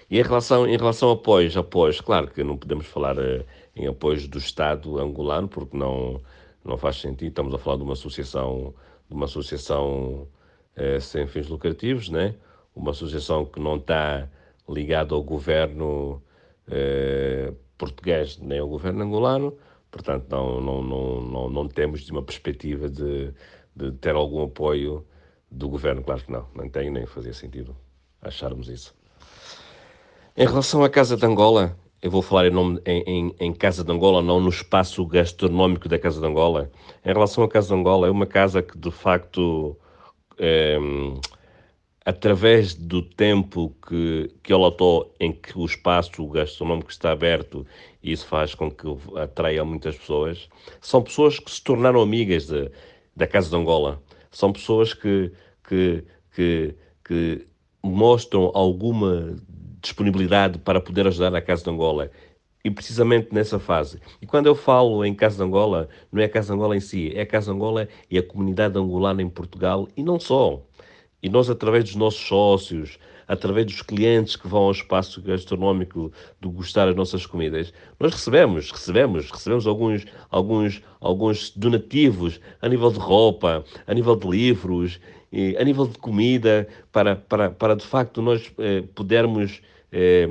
E 0.10 0.20
em 0.20 0.24
relação, 0.24 0.68
em 0.68 0.78
relação 0.78 1.10
a 1.10 1.14
apoios, 1.14 1.58
apoios, 1.58 2.00
claro 2.02 2.28
que 2.28 2.44
não 2.44 2.58
podemos 2.58 2.86
falar 2.86 3.18
eh, 3.18 3.46
em 3.76 3.88
apoios 3.88 4.28
do 4.28 4.38
Estado 4.38 5.00
angolano, 5.00 5.48
porque 5.48 5.78
não, 5.78 6.22
não 6.64 6.78
faz 6.78 6.98
sentido, 6.98 7.30
estamos 7.30 7.54
a 7.54 7.58
falar 7.58 7.78
de 7.78 7.84
uma 7.84 7.94
associação, 7.94 8.74
de 9.10 9.16
uma 9.16 9.26
associação 9.26 10.28
é, 10.76 11.00
sem 11.00 11.28
fins 11.28 11.48
lucrativos, 11.48 12.10
né? 12.10 12.36
uma 12.76 12.92
associação 12.92 13.46
que 13.46 13.60
não 13.60 13.78
está 13.78 14.28
ligada 14.68 15.16
ao 15.16 15.24
governo 15.24 16.22
é, 16.68 17.54
português 17.78 18.38
nem 18.38 18.60
ao 18.60 18.68
governo 18.68 19.04
angolano, 19.04 19.58
portanto 19.90 20.28
não, 20.30 20.60
não, 20.60 20.82
não, 20.82 21.22
não, 21.22 21.50
não 21.50 21.68
temos 21.68 22.08
uma 22.10 22.22
perspectiva 22.22 22.90
de, 22.90 23.34
de 23.76 23.92
ter 23.94 24.16
algum 24.16 24.44
apoio 24.44 25.06
do 25.50 25.70
governo, 25.70 26.04
claro 26.04 26.24
que 26.24 26.32
não, 26.32 26.48
não 26.54 26.70
tem 26.70 26.90
nem 26.90 27.06
fazia 27.06 27.34
sentido 27.34 27.76
acharmos 28.22 28.68
isso. 28.68 28.94
Em 30.36 30.46
relação 30.46 30.84
à 30.84 30.90
Casa 30.90 31.16
de 31.16 31.26
Angola, 31.26 31.78
eu 32.02 32.12
vou 32.12 32.22
falar 32.22 32.48
em, 32.48 32.50
nome, 32.50 32.82
em, 32.86 33.04
em, 33.04 33.36
em, 33.40 33.54
Casa 33.54 33.84
de 33.84 33.92
Angola, 33.92 34.22
não 34.22 34.40
no 34.42 34.50
espaço 34.50 35.06
gastronómico 35.06 35.88
da 35.88 35.98
Casa 35.98 36.20
de 36.20 36.26
Angola. 36.26 36.70
Em 37.06 37.14
relação 37.14 37.44
à 37.44 37.48
Casa 37.48 37.70
de 37.70 37.74
Angola, 37.74 38.08
é 38.08 38.12
uma 38.12 38.26
casa 38.26 38.62
que 38.62 38.78
de 38.78 38.92
facto 38.92 39.78
é, 40.38 40.78
através 42.06 42.76
do 42.76 43.02
tempo 43.02 43.76
que, 43.88 44.32
que 44.44 44.54
ela 44.54 44.68
está 44.68 44.86
em 45.20 45.32
que 45.32 45.58
o 45.58 45.66
espaço 45.66 46.28
gastronómico 46.28 46.92
está 46.92 47.12
aberto, 47.12 47.66
e 48.04 48.12
isso 48.12 48.28
faz 48.28 48.54
com 48.54 48.70
que 48.70 48.86
atraia 49.18 49.66
muitas 49.66 49.98
pessoas, 49.98 50.48
são 50.80 51.02
pessoas 51.02 51.40
que 51.40 51.50
se 51.50 51.64
tornaram 51.64 52.02
amigas 52.02 52.46
de, 52.46 52.70
da 53.16 53.26
Casa 53.26 53.50
de 53.50 53.56
Angola. 53.56 54.02
São 54.32 54.54
pessoas 54.54 54.94
que, 54.94 55.32
que, 55.68 56.04
que, 56.36 56.76
que 57.04 57.48
mostram 57.82 58.52
alguma 58.54 59.36
disponibilidade 59.82 60.60
para 60.60 60.82
poder 60.82 61.08
ajudar 61.08 61.34
a 61.36 61.42
Casa 61.42 61.64
de 61.64 61.70
Angola. 61.70 62.12
E 62.66 62.72
precisamente 62.72 63.32
nessa 63.32 63.60
fase. 63.60 64.00
E 64.20 64.26
quando 64.26 64.48
eu 64.48 64.56
falo 64.56 65.06
em 65.06 65.14
Casa 65.14 65.38
de 65.38 65.44
Angola, 65.44 65.88
não 66.12 66.20
é 66.20 66.28
Casa 66.28 66.48
de 66.48 66.54
Angola 66.54 66.76
em 66.76 66.80
si, 66.80 67.12
é 67.14 67.24
Casa 67.24 67.52
de 67.52 67.56
Angola 67.56 67.88
e 68.10 68.18
a 68.18 68.24
comunidade 68.24 68.76
angolana 68.76 69.22
em 69.22 69.30
Portugal 69.30 69.88
e 69.96 70.02
não 70.02 70.20
só. 70.20 70.60
E 71.22 71.30
nós, 71.30 71.48
através 71.48 71.84
dos 71.84 71.96
nossos 71.96 72.22
sócios, 72.22 72.98
através 73.28 73.68
dos 73.68 73.84
clientes 73.84 74.36
que 74.36 74.48
vão 74.48 74.64
ao 74.64 74.72
espaço 74.72 75.22
gastronómico 75.22 76.12
degustar 76.42 76.88
as 76.88 76.96
nossas 76.96 77.24
comidas, 77.28 77.72
nós 78.00 78.14
recebemos, 78.14 78.72
recebemos, 78.72 79.30
recebemos 79.30 79.68
alguns, 79.68 80.04
alguns, 80.32 80.82
alguns 81.00 81.52
donativos 81.52 82.40
a 82.64 82.68
nível 82.68 82.92
de 82.92 82.98
roupa, 82.98 83.64
a 83.86 83.94
nível 83.94 84.16
de 84.16 84.28
livros, 84.28 85.00
a 85.60 85.64
nível 85.64 85.86
de 85.86 86.00
comida, 86.00 86.68
para, 86.92 87.16
para, 87.16 87.52
para 87.52 87.76
de 87.76 87.86
facto 87.86 88.24
nós 88.24 88.52
eh, 88.58 88.84
pudermos 88.96 89.62
eh, 89.92 90.30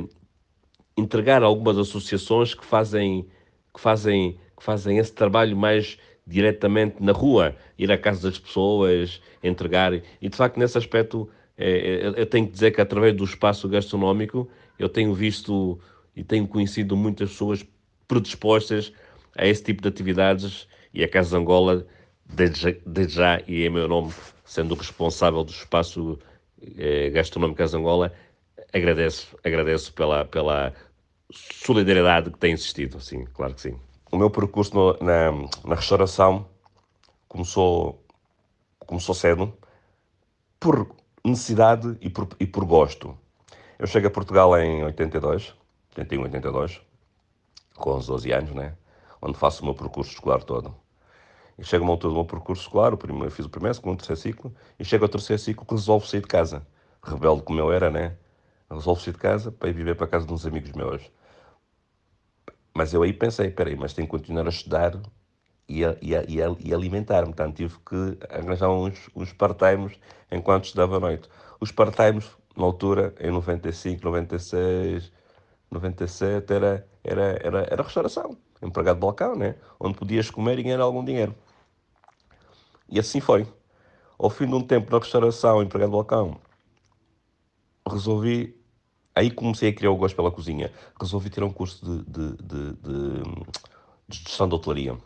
entregar 0.97 1.43
algumas 1.43 1.77
associações 1.79 2.55
que 2.55 2.65
fazem, 2.65 3.27
que, 3.73 3.81
fazem, 3.81 4.39
que 4.57 4.63
fazem 4.63 4.99
esse 4.99 5.13
trabalho 5.13 5.57
mais 5.57 5.99
diretamente 6.27 7.03
na 7.03 7.13
rua, 7.13 7.55
ir 7.79 7.91
à 7.93 7.99
casa 7.99 8.29
das 8.29 8.39
pessoas, 8.39 9.21
entregar. 9.43 9.93
E 10.21 10.29
de 10.29 10.37
facto, 10.37 10.59
nesse 10.59 10.79
aspecto, 10.79 11.29
é, 11.57 12.13
eu 12.17 12.27
tenho 12.27 12.47
que 12.47 12.53
dizer 12.53 12.71
que 12.71 12.81
através 12.81 13.15
do 13.15 13.25
espaço 13.25 13.69
gastronómico 13.69 14.49
eu 14.79 14.89
tenho 14.89 15.15
visto 15.15 15.79
e 16.17 16.25
tenho 16.25 16.47
conhecido 16.47 16.97
muitas 16.97 17.31
pessoas 17.31 17.65
predispostas 18.09 18.93
a 19.37 19.47
esse 19.47 19.63
tipo 19.63 19.83
de 19.83 19.89
atividades 19.89 20.67
e 20.93 21.03
a 21.03 21.09
Casa 21.09 21.31
de 21.31 21.43
Angola, 21.43 21.87
desde, 22.25 22.81
desde 22.87 23.15
já, 23.15 23.43
e 23.47 23.65
é 23.65 23.71
meu 23.71 23.89
nome, 23.89 24.13
sendo 24.45 24.75
responsável 24.75 25.43
do 25.45 25.51
espaço 25.51 26.19
eh, 26.79 27.11
gastronómico 27.11 27.59
Casa 27.59 27.77
Angola, 27.77 28.13
agradeço, 28.73 29.37
agradeço 29.43 29.93
pela, 29.93 30.25
pela 30.25 30.73
solidariedade 31.65 32.31
que 32.31 32.39
tem 32.39 32.53
existido, 32.53 33.01
sim, 33.01 33.25
claro 33.27 33.55
que 33.55 33.61
sim. 33.61 33.79
O 34.11 34.17
meu 34.17 34.31
percurso 34.31 34.75
no, 34.75 34.93
na, 35.01 35.33
na 35.65 35.75
restauração 35.75 36.47
começou, 37.29 38.03
começou 38.79 39.15
cedo, 39.15 39.53
por 40.61 40.95
necessidade 41.25 41.97
e 42.01 42.09
por, 42.09 42.29
e 42.39 42.47
por 42.47 42.65
gosto. 42.65 43.17
Eu 43.79 43.87
chego 43.87 44.07
a 44.07 44.11
Portugal 44.11 44.57
em 44.59 44.85
82, 44.85 45.55
81, 45.97 46.23
82, 46.23 46.81
com 47.77 47.97
uns 47.97 48.07
12 48.07 48.33
anos, 48.33 48.55
né? 48.55 48.75
onde 49.25 49.39
faço 49.39 49.63
o 49.63 49.65
meu 49.65 49.75
percurso 49.75 50.13
escolar 50.13 50.43
todo. 50.43 50.75
E 51.59 51.65
chego 51.65 51.85
a 51.85 51.87
uma 51.87 51.95
altura 51.95 52.13
do 52.13 52.17
meu 52.17 52.27
percurso 52.27 52.63
escolar, 52.63 52.93
o 52.93 52.97
primeiro, 52.97 53.31
fiz 53.31 53.47
o 53.47 53.49
primeiro, 53.49 53.75
segundo, 53.75 53.99
terceiro 53.99 54.21
ciclo, 54.21 54.55
e 54.79 54.85
chego 54.85 55.05
ao 55.05 55.09
terceiro 55.09 55.41
ciclo 55.41 55.65
que 55.65 55.75
resolvo 55.75 56.07
sair 56.07 56.21
de 56.21 56.27
casa. 56.27 56.67
Rebelde 57.03 57.43
como 57.43 57.59
eu 57.59 57.73
era, 57.73 57.91
né? 57.91 58.17
Resolvo 58.71 59.01
sair 59.01 59.15
de 59.15 59.19
casa 59.19 59.51
para 59.51 59.71
ir 59.71 59.73
viver 59.73 59.95
para 59.95 60.05
a 60.05 60.09
casa 60.09 60.27
de 60.27 60.33
uns 60.33 60.45
amigos 60.45 60.73
meus. 60.73 61.11
Mas 62.75 62.93
eu 62.93 63.03
aí 63.03 63.13
pensei, 63.13 63.51
peraí, 63.51 63.77
mas 63.77 63.93
tenho 63.93 64.07
que 64.09 64.11
continuar 64.11 64.47
a 64.47 64.51
estudar 64.51 65.01
e, 65.69 65.85
a, 65.85 65.97
e, 66.03 66.15
a, 66.15 66.57
e, 66.61 66.75
alimentar-me. 66.75 67.29
Portanto, 67.29 67.57
tive 67.57 67.77
que 67.89 68.19
arranjar 68.29 68.71
uns, 68.71 69.11
uns 69.15 69.33
part-times 69.33 69.99
enquanto 70.31 70.65
estudava 70.65 70.97
à 70.97 71.01
noite. 71.01 71.29
Os 71.61 71.71
part-times, 71.71 72.31
na 72.57 72.65
altura, 72.65 73.15
em 73.21 73.31
95, 73.31 74.05
96, 74.05 75.13
97, 75.71 76.53
era, 76.53 76.87
era, 77.03 77.23
era, 77.43 77.67
era 77.71 77.83
restauração. 77.83 78.37
Empregado 78.63 78.97
de 78.97 79.01
balcão, 79.01 79.37
né? 79.37 79.57
Onde 79.79 79.97
podias 79.97 80.31
comer 80.31 80.59
e 80.59 80.63
ganhar 80.63 80.81
algum 80.81 81.05
dinheiro. 81.05 81.35
E 82.89 82.99
assim 82.99 83.21
foi. 83.21 83.47
Ao 84.19 84.31
fim 84.31 84.47
de 84.47 84.55
um 84.55 84.63
tempo 84.63 84.91
na 84.91 84.99
restauração, 84.99 85.63
empregado 85.63 85.91
de 85.91 85.97
balcão, 85.97 86.41
resolvi. 87.89 88.64
Aí 89.15 89.31
comecei 89.31 89.71
a 89.71 89.73
criar 89.73 89.91
o 89.91 89.97
gosto 89.97 90.17
pela 90.17 90.31
cozinha. 90.31 90.73
Resolvi 91.01 91.31
ter 91.31 91.43
um 91.45 91.53
curso 91.53 91.85
de, 91.85 92.05
de, 92.05 92.37
de, 92.37 92.73
de, 92.73 93.23
de 94.09 94.19
gestão 94.19 94.49
de 94.49 94.55
hotelaria. 94.55 94.97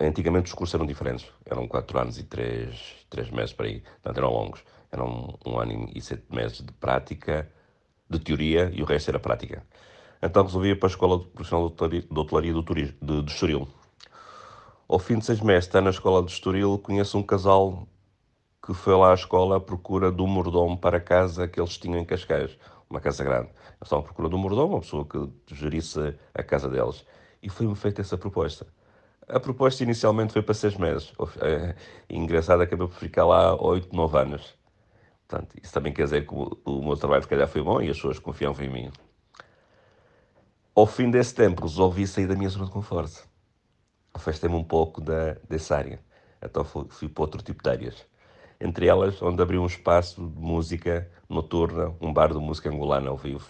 Antigamente 0.00 0.46
os 0.46 0.54
cursos 0.54 0.74
eram 0.74 0.86
diferentes, 0.86 1.26
eram 1.46 1.68
4 1.68 1.98
anos 1.98 2.18
e 2.18 2.24
3, 2.24 3.06
3 3.08 3.30
meses 3.30 3.52
para 3.52 3.66
aí, 3.66 3.80
portanto 3.80 4.18
eram 4.18 4.32
longos. 4.32 4.64
Eram 4.90 5.38
um 5.44 5.58
ano 5.58 5.90
e 5.94 6.00
7 6.00 6.24
meses 6.30 6.58
de 6.58 6.72
prática, 6.72 7.48
de 8.08 8.18
teoria 8.18 8.70
e 8.74 8.82
o 8.82 8.84
resto 8.84 9.10
era 9.10 9.20
prática. 9.20 9.62
Então 10.22 10.42
resolvi 10.42 10.70
ir 10.70 10.78
para 10.78 10.88
a 10.88 10.90
Escola 10.90 11.20
Profissional 11.20 11.68
de 11.68 12.06
Hotelaria 12.10 12.52
do, 12.52 12.62
Turismo, 12.62 12.96
de, 13.00 13.22
de 13.22 13.32
Estoril. 13.32 13.68
Ao 14.88 14.98
fim 14.98 15.18
de 15.18 15.24
seis 15.24 15.40
meses 15.40 15.64
de 15.64 15.68
estar 15.68 15.80
na 15.80 15.90
Escola 15.90 16.24
de 16.24 16.32
Estoril, 16.32 16.78
conheço 16.78 17.18
um 17.18 17.22
casal 17.22 17.86
que 18.68 18.74
foi 18.74 18.94
lá 18.94 19.12
à 19.12 19.14
escola 19.14 19.56
à 19.56 19.60
procura 19.60 20.12
do 20.12 20.26
mordomo 20.26 20.76
para 20.76 20.98
a 20.98 21.00
casa 21.00 21.48
que 21.48 21.58
eles 21.58 21.78
tinham 21.78 21.98
em 21.98 22.04
Cascais, 22.04 22.58
uma 22.90 23.00
casa 23.00 23.24
grande. 23.24 23.48
Eles 23.48 23.84
estavam 23.84 24.00
à 24.00 24.02
procura 24.02 24.28
do 24.28 24.36
mordomo, 24.36 24.74
uma 24.74 24.80
pessoa 24.80 25.06
que 25.06 25.26
gerisse 25.54 26.14
a 26.34 26.42
casa 26.42 26.68
deles. 26.68 27.06
E 27.42 27.48
foi-me 27.48 27.74
feita 27.74 28.02
essa 28.02 28.18
proposta. 28.18 28.66
A 29.26 29.40
proposta 29.40 29.82
inicialmente 29.82 30.34
foi 30.34 30.42
para 30.42 30.52
seis 30.52 30.76
meses. 30.76 31.14
É, 31.40 31.74
engraçado, 32.10 32.60
acabei 32.60 32.86
por 32.86 32.94
ficar 32.94 33.24
lá 33.24 33.56
oito, 33.58 33.96
nove 33.96 34.18
anos. 34.18 34.54
Portanto, 35.26 35.56
isso 35.62 35.72
também 35.72 35.90
quer 35.90 36.04
dizer 36.04 36.26
que 36.26 36.34
o, 36.34 36.60
o 36.66 36.84
meu 36.84 36.96
trabalho, 36.98 37.22
se 37.22 37.28
calhar, 37.28 37.48
foi 37.48 37.62
bom 37.62 37.80
e 37.80 37.88
as 37.88 37.96
pessoas 37.96 38.18
confiavam 38.18 38.66
em 38.66 38.68
mim. 38.68 38.92
Ao 40.74 40.86
fim 40.86 41.10
desse 41.10 41.34
tempo, 41.34 41.62
resolvi 41.62 42.06
sair 42.06 42.26
da 42.26 42.36
minha 42.36 42.50
zona 42.50 42.66
de 42.66 42.70
conforto. 42.70 43.26
Afastei-me 44.12 44.56
um 44.56 44.64
pouco 44.64 45.00
da, 45.00 45.38
dessa 45.48 45.74
área. 45.74 45.98
Então 46.42 46.62
fui, 46.66 46.84
fui 46.90 47.08
para 47.08 47.22
outro 47.22 47.40
tipo 47.40 47.62
de 47.62 47.70
áreas. 47.70 48.06
Entre 48.60 48.86
elas, 48.86 49.20
onde 49.22 49.40
abri 49.40 49.58
um 49.58 49.66
espaço 49.66 50.20
de 50.20 50.40
música 50.40 51.10
noturna, 51.28 51.94
um 52.00 52.12
bar 52.12 52.32
de 52.32 52.38
música 52.38 52.68
angolana 52.68 53.10
ao 53.10 53.16
vivo. 53.16 53.46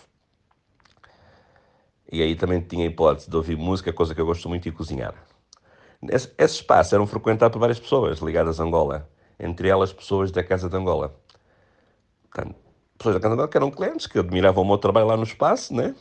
E 2.11 2.23
aí 2.23 2.35
também 2.35 2.61
tinha 2.61 2.85
a 2.85 2.91
hipótese 2.91 3.31
de 3.31 3.37
ouvir 3.37 3.57
música, 3.57 3.93
coisa 3.93 4.15
que 4.15 4.21
eu 4.21 4.27
gosto 4.27 4.49
muito, 4.49 4.69
e 4.69 4.73
cozinhar. 4.73 5.15
Esse, 6.11 6.33
esse 6.39 6.55
espaço 6.57 6.95
era 6.95 7.07
frequentado 7.07 7.53
por 7.53 7.59
várias 7.59 7.79
pessoas 7.79 8.19
ligadas 8.21 8.61
a 8.61 8.65
Angola, 8.65 9.09
entre 9.39 9.69
elas 9.69 9.93
pessoas 9.93 10.31
da 10.31 10.43
Casa 10.43 10.69
de 10.69 10.77
Angola. 10.77 11.15
Portanto, 12.31 12.55
pessoas 12.97 13.15
da 13.15 13.21
Casa 13.21 13.35
de 13.35 13.35
Angola 13.35 13.49
que 13.49 13.57
eram 13.57 13.71
clientes, 13.71 14.07
que 14.07 14.19
admiravam 14.19 14.63
o 14.63 14.67
meu 14.67 14.79
trabalho 14.79 15.07
lá 15.07 15.17
no 15.17 15.25
espaço, 15.25 15.75
né? 15.75 15.95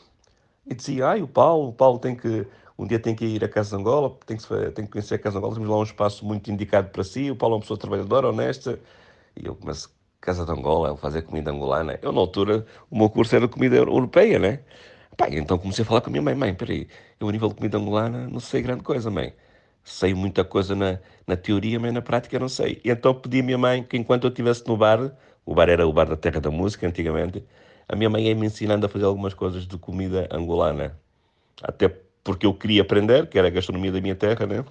E 0.66 0.74
diziam, 0.74 1.08
ai, 1.08 1.22
o 1.22 1.28
Paulo, 1.28 1.68
o 1.68 1.72
Paulo 1.72 1.98
tem 1.98 2.14
que, 2.14 2.46
um 2.78 2.86
dia 2.86 2.98
tem 2.98 3.14
que 3.14 3.24
ir 3.24 3.44
à 3.44 3.48
Casa 3.48 3.76
Angola, 3.76 4.16
tem 4.26 4.36
que, 4.36 4.46
tem 4.72 4.84
que 4.84 4.90
conhecer 4.92 5.16
a 5.16 5.18
Casa 5.18 5.38
Angola, 5.38 5.54
temos 5.54 5.68
lá 5.68 5.78
um 5.78 5.82
espaço 5.82 6.24
muito 6.24 6.50
indicado 6.50 6.90
para 6.90 7.04
si, 7.04 7.30
o 7.30 7.36
Paulo 7.36 7.54
é 7.54 7.56
uma 7.56 7.60
pessoa 7.62 7.78
trabalhadora, 7.78 8.28
honesta. 8.28 8.78
E 9.36 9.46
eu, 9.46 9.58
mas 9.64 9.88
Casa 10.20 10.44
de 10.44 10.52
Angola, 10.52 10.96
fazer 10.96 11.22
comida 11.22 11.50
angolana. 11.50 11.98
Eu, 12.02 12.12
na 12.12 12.20
altura, 12.20 12.66
o 12.90 12.98
meu 12.98 13.10
curso 13.10 13.34
era 13.36 13.48
comida 13.48 13.76
europeia, 13.76 14.38
né? 14.38 14.60
Pá, 15.16 15.28
então 15.30 15.58
comecei 15.58 15.84
a 15.84 15.86
falar 15.86 16.00
com 16.00 16.10
a 16.10 16.12
minha 16.12 16.22
mãe, 16.22 16.34
mãe, 16.34 16.54
peraí, 16.54 16.88
eu 17.20 17.28
a 17.28 17.32
nível 17.32 17.48
de 17.48 17.56
comida 17.56 17.78
angolana 17.78 18.28
não 18.28 18.40
sei 18.40 18.62
grande 18.62 18.82
coisa, 18.84 19.10
mãe 19.10 19.34
sei 19.88 20.14
muita 20.14 20.44
coisa 20.44 20.74
na, 20.74 20.98
na 21.26 21.36
teoria, 21.36 21.80
mas 21.80 21.92
na 21.92 22.02
prática 22.02 22.38
não 22.38 22.48
sei. 22.48 22.80
E 22.84 22.90
então 22.90 23.14
pedi 23.14 23.40
à 23.40 23.42
minha 23.42 23.58
mãe 23.58 23.82
que 23.82 23.96
enquanto 23.96 24.24
eu 24.24 24.30
estivesse 24.30 24.66
no 24.66 24.76
bar, 24.76 25.12
o 25.44 25.54
bar 25.54 25.68
era 25.68 25.86
o 25.86 25.92
bar 25.92 26.08
da 26.08 26.16
Terra 26.16 26.40
da 26.40 26.50
Música 26.50 26.86
antigamente, 26.86 27.44
a 27.88 27.96
minha 27.96 28.10
mãe 28.10 28.28
ia-me 28.28 28.46
ensinando 28.46 28.86
a 28.86 28.88
fazer 28.88 29.06
algumas 29.06 29.34
coisas 29.34 29.66
de 29.66 29.78
comida 29.78 30.28
angolana. 30.30 30.98
Até 31.62 31.88
porque 32.24 32.46
eu 32.46 32.54
queria 32.54 32.82
aprender, 32.82 33.28
que 33.28 33.38
era 33.38 33.48
a 33.48 33.50
gastronomia 33.50 33.92
da 33.92 34.00
minha 34.00 34.14
terra, 34.16 34.46
né? 34.46 34.64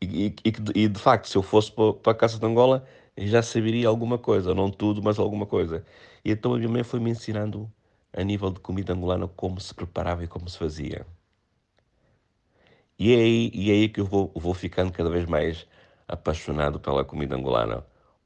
E, 0.00 0.34
e, 0.44 0.52
e 0.84 0.88
de 0.88 0.98
facto, 1.00 1.28
se 1.28 1.36
eu 1.36 1.42
fosse 1.42 1.72
para 1.72 2.12
a 2.12 2.14
Casa 2.14 2.38
de 2.38 2.46
Angola, 2.46 2.84
já 3.16 3.42
saberia 3.42 3.88
alguma 3.88 4.18
coisa, 4.18 4.54
não 4.54 4.70
tudo, 4.70 5.02
mas 5.02 5.18
alguma 5.18 5.46
coisa. 5.46 5.84
E 6.24 6.30
então 6.32 6.54
a 6.54 6.58
minha 6.58 6.68
mãe 6.68 6.82
foi 6.82 7.00
me 7.00 7.10
ensinando, 7.10 7.70
a 8.12 8.22
nível 8.22 8.50
de 8.50 8.60
comida 8.60 8.92
angolana, 8.92 9.28
como 9.28 9.60
se 9.60 9.74
preparava 9.74 10.24
e 10.24 10.28
como 10.28 10.48
se 10.48 10.58
fazia. 10.58 11.06
E 12.98 13.12
é 13.12 13.16
aí, 13.16 13.50
e 13.54 13.70
é 13.70 13.74
aí 13.74 13.88
que 13.88 14.00
eu 14.00 14.04
vou, 14.06 14.32
vou 14.34 14.54
ficando 14.54 14.92
cada 14.92 15.10
vez 15.10 15.26
mais 15.26 15.66
apaixonado 16.08 16.78
pela 16.80 17.04
comida 17.04 17.34
angolana. 17.36 17.84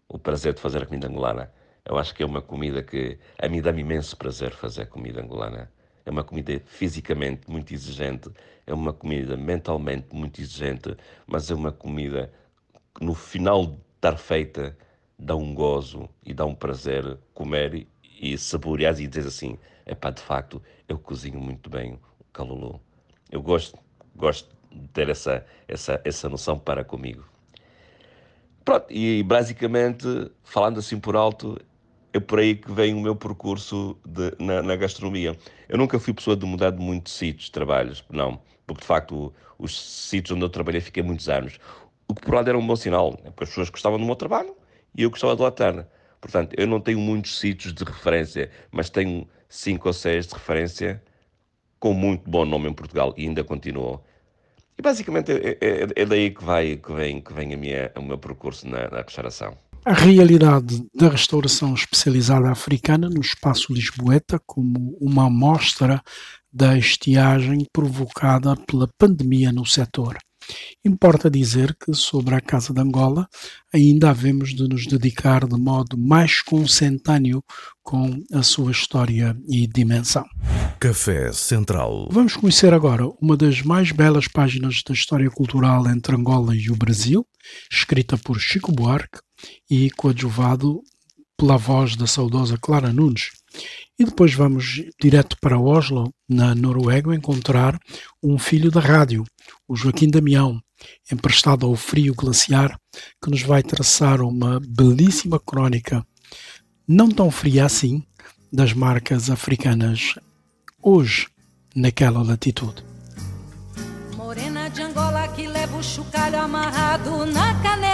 O 0.09 0.18
prazer 0.18 0.55
de 0.55 0.61
fazer 0.61 0.83
a 0.83 0.87
comida 0.87 1.07
angolana. 1.09 1.53
Eu 1.85 1.97
acho 1.99 2.14
que 2.14 2.22
é 2.22 2.26
uma 2.26 2.43
comida 2.43 2.83
que 2.83 3.18
a 3.39 3.49
mim 3.49 3.62
dá-me 3.62 3.81
imenso 3.83 4.16
prazer 4.16 4.53
fazer 4.53 4.87
comida 4.87 5.22
angolana. 5.22 5.70
É 6.09 6.11
uma 6.11 6.24
comida 6.24 6.59
fisicamente 6.64 7.42
muito 7.50 7.74
exigente, 7.74 8.30
é 8.66 8.72
uma 8.72 8.94
comida 8.94 9.36
mentalmente 9.36 10.06
muito 10.11 10.40
exigente, 10.40 10.96
mas 11.26 11.50
é 11.50 11.54
uma 11.54 11.70
comida 11.70 12.32
que 12.94 13.04
no 13.04 13.12
final 13.12 13.66
de 13.66 13.76
estar 13.96 14.16
feita 14.16 14.74
dá 15.18 15.36
um 15.36 15.52
gozo 15.52 16.09
e 16.24 16.32
dá 16.32 16.46
um 16.46 16.54
prazer 16.54 17.18
comer 17.34 17.86
e 18.02 18.38
saborear 18.38 18.98
e 18.98 19.06
dizer 19.06 19.28
assim: 19.28 19.59
é 19.84 19.94
pá, 19.94 20.09
de 20.09 20.22
facto, 20.22 20.62
eu 20.88 20.98
cozinho 20.98 21.38
muito 21.38 21.68
bem 21.68 22.00
o 22.18 22.24
calulu. 22.32 22.80
Eu 23.30 23.42
gosto, 23.42 23.78
gosto 24.16 24.48
ter 24.94 25.11
essa, 25.11 25.44
essa, 25.68 26.00
essa 26.02 26.26
noção 26.26 26.59
para 26.59 26.84
comigo. 26.84 27.22
Pronto, 28.64 28.86
e 28.88 29.22
basicamente, 29.24 30.06
falando 30.42 30.78
assim 30.78 30.98
por 30.98 31.16
alto, 31.16 31.61
é 32.12 32.20
por 32.20 32.38
aí 32.38 32.54
que 32.54 32.72
vem 32.72 32.94
o 32.94 33.00
meu 33.00 33.14
percurso 33.14 33.96
de, 34.04 34.34
na, 34.38 34.62
na, 34.62 34.76
gastronomia. 34.76 35.36
Eu 35.68 35.78
nunca 35.78 35.98
fui 35.98 36.12
pessoa 36.14 36.36
de 36.36 36.46
mudar 36.46 36.70
de 36.70 36.78
muitos 36.80 37.12
sítios 37.12 37.46
de 37.46 37.52
trabalhos, 37.52 38.04
não, 38.11 38.40
porque 38.66 38.80
de 38.80 38.86
facto 38.86 39.32
os 39.59 39.78
sítios 39.78 40.36
onde 40.36 40.44
eu 40.44 40.48
trabalhei 40.48 40.80
fiquei 40.80 41.02
muitos 41.02 41.28
anos. 41.28 41.59
O 42.09 42.14
que 42.14 42.22
por 42.22 42.34
lado 42.34 42.48
era 42.48 42.59
um 42.59 42.66
bom 42.66 42.76
sinal, 42.76 43.12
né? 43.22 43.30
porque 43.30 43.44
as 43.44 43.50
pessoas 43.50 43.70
gostavam 43.70 43.98
do 43.98 44.06
meu 44.06 44.16
trabalho 44.16 44.56
e 44.96 45.02
eu 45.02 45.11
gostava 45.11 45.36
de 45.36 45.42
lá 45.42 45.48
estar. 45.48 45.86
Portanto, 46.20 46.54
eu 46.56 46.66
não 46.66 46.80
tenho 46.80 46.98
muitos 46.98 47.38
sítios 47.38 47.72
de 47.74 47.84
referência, 47.84 48.50
mas 48.72 48.90
tenho 48.90 49.28
cinco 49.48 49.88
ou 49.88 49.92
seis 49.92 50.26
de 50.26 50.34
referência 50.34 51.02
com 51.78 51.92
muito 51.92 52.28
bom 52.28 52.44
nome 52.44 52.68
em 52.68 52.72
Portugal 52.72 53.14
e 53.16 53.26
ainda 53.26 53.44
continuou. 53.44 54.04
E 54.76 54.82
basicamente 54.82 55.32
é, 55.32 55.59
é, 55.61 55.86
é, 55.94 56.06
daí 56.06 56.30
que, 56.30 56.42
vai, 56.42 56.76
que, 56.76 56.92
vem, 56.92 57.20
que 57.20 57.32
vem 57.32 57.52
a 57.52 57.56
minha, 57.56 57.92
o 57.96 58.02
meu 58.02 58.18
percurso 58.18 58.68
na, 58.68 58.88
na 58.88 59.02
restauração. 59.02 59.56
A 59.89 59.95
realidade 59.95 60.86
da 60.95 61.09
restauração 61.09 61.72
especializada 61.72 62.51
africana 62.51 63.09
no 63.09 63.22
espaço 63.22 63.72
Lisboeta 63.72 64.39
como 64.45 64.95
uma 65.01 65.28
amostra 65.28 66.03
da 66.53 66.76
estiagem 66.76 67.66
provocada 67.72 68.55
pela 68.66 68.86
pandemia 68.99 69.51
no 69.51 69.64
setor. 69.64 70.18
Importa 70.84 71.30
dizer 71.30 71.74
que 71.74 71.95
sobre 71.95 72.34
a 72.34 72.41
Casa 72.41 72.74
de 72.74 72.82
Angola 72.82 73.26
ainda 73.72 74.11
havemos 74.11 74.51
de 74.55 74.68
nos 74.68 74.86
dedicar 74.86 75.47
de 75.47 75.59
modo 75.59 75.97
mais 75.97 76.43
consentâneo 76.43 77.43
com 77.82 78.22
a 78.30 78.43
sua 78.43 78.72
história 78.72 79.34
e 79.49 79.66
dimensão. 79.66 80.26
Café 80.78 81.32
Central. 81.32 82.11
Vamos 82.12 82.36
conhecer 82.36 82.74
agora 82.74 83.07
uma 83.22 83.39
das 83.39 83.62
mais 83.62 83.91
belas 83.91 84.28
páginas 84.28 84.82
da 84.86 84.93
história 84.93 85.30
cultural 85.30 85.89
entre 85.89 86.14
Angola 86.14 86.55
e 86.55 86.70
o 86.70 86.76
Brasil, 86.76 87.26
escrita 87.72 88.18
por 88.18 88.39
Chico 88.39 88.70
Buarque 88.70 89.20
e 89.70 89.91
coadjuvado 89.91 90.82
pela 91.36 91.57
voz 91.57 91.95
da 91.97 92.07
saudosa 92.07 92.59
Clara 92.59 92.93
Nunes. 92.93 93.30
E 93.99 94.05
depois 94.05 94.34
vamos 94.34 94.82
direto 95.01 95.36
para 95.41 95.59
Oslo, 95.59 96.12
na 96.28 96.55
Noruega, 96.55 97.14
encontrar 97.14 97.78
um 98.22 98.39
filho 98.39 98.70
da 98.70 98.80
rádio, 98.80 99.24
o 99.66 99.76
Joaquim 99.76 100.11
Damião, 100.11 100.61
emprestado 101.11 101.66
ao 101.66 101.76
frio 101.76 102.14
glaciar, 102.14 102.78
que 103.22 103.30
nos 103.30 103.43
vai 103.43 103.62
traçar 103.62 104.20
uma 104.20 104.61
belíssima 104.61 105.39
crónica, 105.39 106.05
não 106.86 107.09
tão 107.09 107.30
fria 107.30 107.64
assim, 107.64 108.03
das 108.53 108.72
marcas 108.72 109.30
africanas 109.30 110.14
hoje 110.82 111.28
naquela 111.74 112.22
latitude. 112.22 112.82
Morena 114.16 114.68
de 114.68 114.82
Angola 114.82 115.28
que 115.28 115.47
leva 115.47 115.76
o 115.76 115.82
chocalho 115.82 116.39
amarrado 116.39 117.26
na 117.26 117.55
canela. 117.62 117.88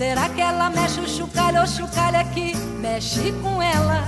Será 0.00 0.30
que 0.30 0.40
ela 0.40 0.70
mexe 0.70 0.98
o 0.98 1.06
chocalho 1.06 1.60
ou 1.60 1.66
chocalho 1.66 2.16
é 2.16 2.24
que 2.24 2.56
mexe 2.56 3.32
com 3.42 3.60
ela? 3.60 4.02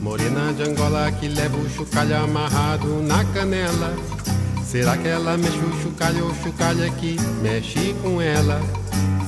Morena 0.00 0.52
de 0.52 0.62
Angola 0.62 1.10
que 1.10 1.26
leva 1.26 1.56
o 1.56 1.68
chocalho 1.68 2.16
amarrado 2.16 3.02
na 3.02 3.24
canela. 3.34 3.92
Será 4.64 4.96
que 4.96 5.08
ela 5.08 5.36
mexe 5.36 5.58
o 5.58 5.82
chocalho 5.82 6.26
ou 6.26 6.30
o 6.30 6.34
chocalho 6.36 6.86
aqui 6.86 7.16
mexe 7.42 7.92
com 8.04 8.22
ela? 8.22 8.60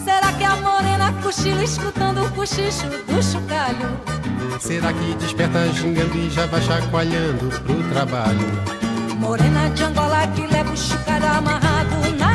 Será 0.05 0.33
que 0.35 0.45
a 0.45 0.55
morena 0.59 1.13
cochila 1.21 1.65
escutando 1.65 2.25
o 2.25 2.31
cochicho 2.31 2.87
do 2.87 3.21
chocalho? 3.21 3.99
Será 4.61 4.93
que 4.93 5.15
desperta 5.17 5.67
gingando 5.73 6.17
e 6.17 6.31
já 6.31 6.47
vai 6.47 6.63
chacoalhando 6.63 7.49
pro 7.63 7.89
trabalho? 7.89 8.47
Morena 9.19 9.69
de 9.71 9.83
Angola 9.83 10.29
que 10.29 10.47
leva 10.47 10.73
o 10.73 10.77
chocalho 10.77 11.27
amarrado 11.27 12.17
na. 12.17 12.28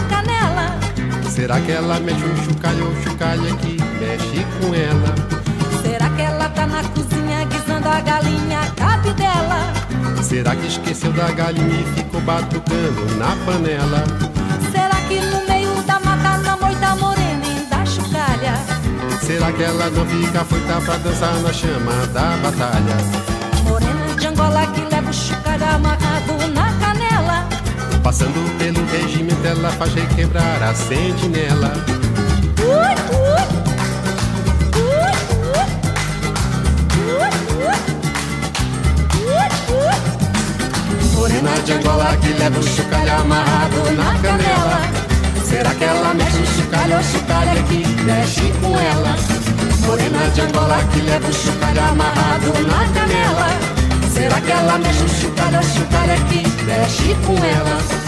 Será 1.33 1.59
que 1.59 1.71
ela 1.71 1.99
mexe 1.99 2.23
o 2.23 2.37
chocalho 2.45 2.85
ou 2.85 2.91
o 2.91 3.03
chocalho 3.03 3.53
aqui 3.53 3.77
mexe 3.99 4.45
com 4.59 4.71
ela? 4.75 5.15
Será 5.81 6.07
que 6.11 6.21
ela 6.21 6.47
tá 6.49 6.67
na 6.67 6.83
cozinha 6.83 7.43
guisando 7.45 7.89
a 7.89 7.99
galinha 8.01 8.59
cabe 8.75 9.11
dela? 9.13 9.73
Será 10.21 10.55
que 10.55 10.67
esqueceu 10.67 11.11
da 11.11 11.31
galinha 11.31 11.81
e 11.81 11.95
ficou 11.95 12.21
batucando 12.21 13.15
na 13.17 13.35
panela? 13.47 14.03
Será 14.71 14.95
que 15.07 15.19
no 15.21 15.47
meio 15.47 15.73
da 15.81 15.99
mata 16.01 16.37
na 16.37 16.55
moita 16.55 16.95
morena 16.97 17.45
e 17.47 17.65
da 17.65 17.83
chocalha? 17.83 18.53
Será 19.19 19.51
que 19.51 19.63
ela 19.63 19.89
não 19.89 20.05
fica 20.05 20.45
foita 20.45 20.81
pra 20.81 20.97
dançar 20.97 21.33
na 21.41 21.51
chama 21.51 22.07
da 22.13 22.37
batalha? 22.43 22.97
Morena 23.67 24.15
de 24.19 24.27
Angola 24.27 24.67
que 24.67 24.81
leva 24.81 25.09
o 25.09 25.13
chocalho 25.13 25.65
amarrado. 25.65 26.12
Passando 28.13 28.57
pelo 28.59 28.85
regimento 28.91 29.43
ela 29.43 29.71
faz 29.71 29.91
requebrar 29.95 30.61
a 30.61 30.75
sentinela. 30.75 31.73
Morena 41.15 41.49
de 41.65 41.73
Angola 41.73 42.15
que 42.17 42.33
leva 42.33 42.59
o 42.59 42.63
chocalho 42.63 43.13
amarrado 43.13 43.91
na 43.97 44.19
canela. 44.19 44.81
Será 45.43 45.73
que 45.73 45.83
ela 45.83 46.13
mexe 46.13 46.37
o 46.37 46.45
chocalho 46.45 46.97
ou 46.97 47.03
chocalho 47.03 47.63
que 47.63 47.87
mexe 48.03 48.53
com 48.61 48.79
ela? 48.79 49.15
Morena 49.87 50.29
de 50.35 50.41
Angola 50.41 50.83
que 50.93 51.01
leva 51.01 51.27
o 51.27 51.33
chocalho 51.33 51.81
amarrado 51.81 52.53
na 52.67 52.93
canela. 52.93 53.47
Será 54.13 54.39
que 54.39 54.51
ela 54.51 54.77
mexe 54.77 55.01
o 55.01 55.09
chocalho 55.09 55.57
ou 55.57 55.63
chocalho 55.63 56.25
que 56.25 56.63
mexe 56.63 57.15
com 57.25 57.33
ela? 57.43 58.02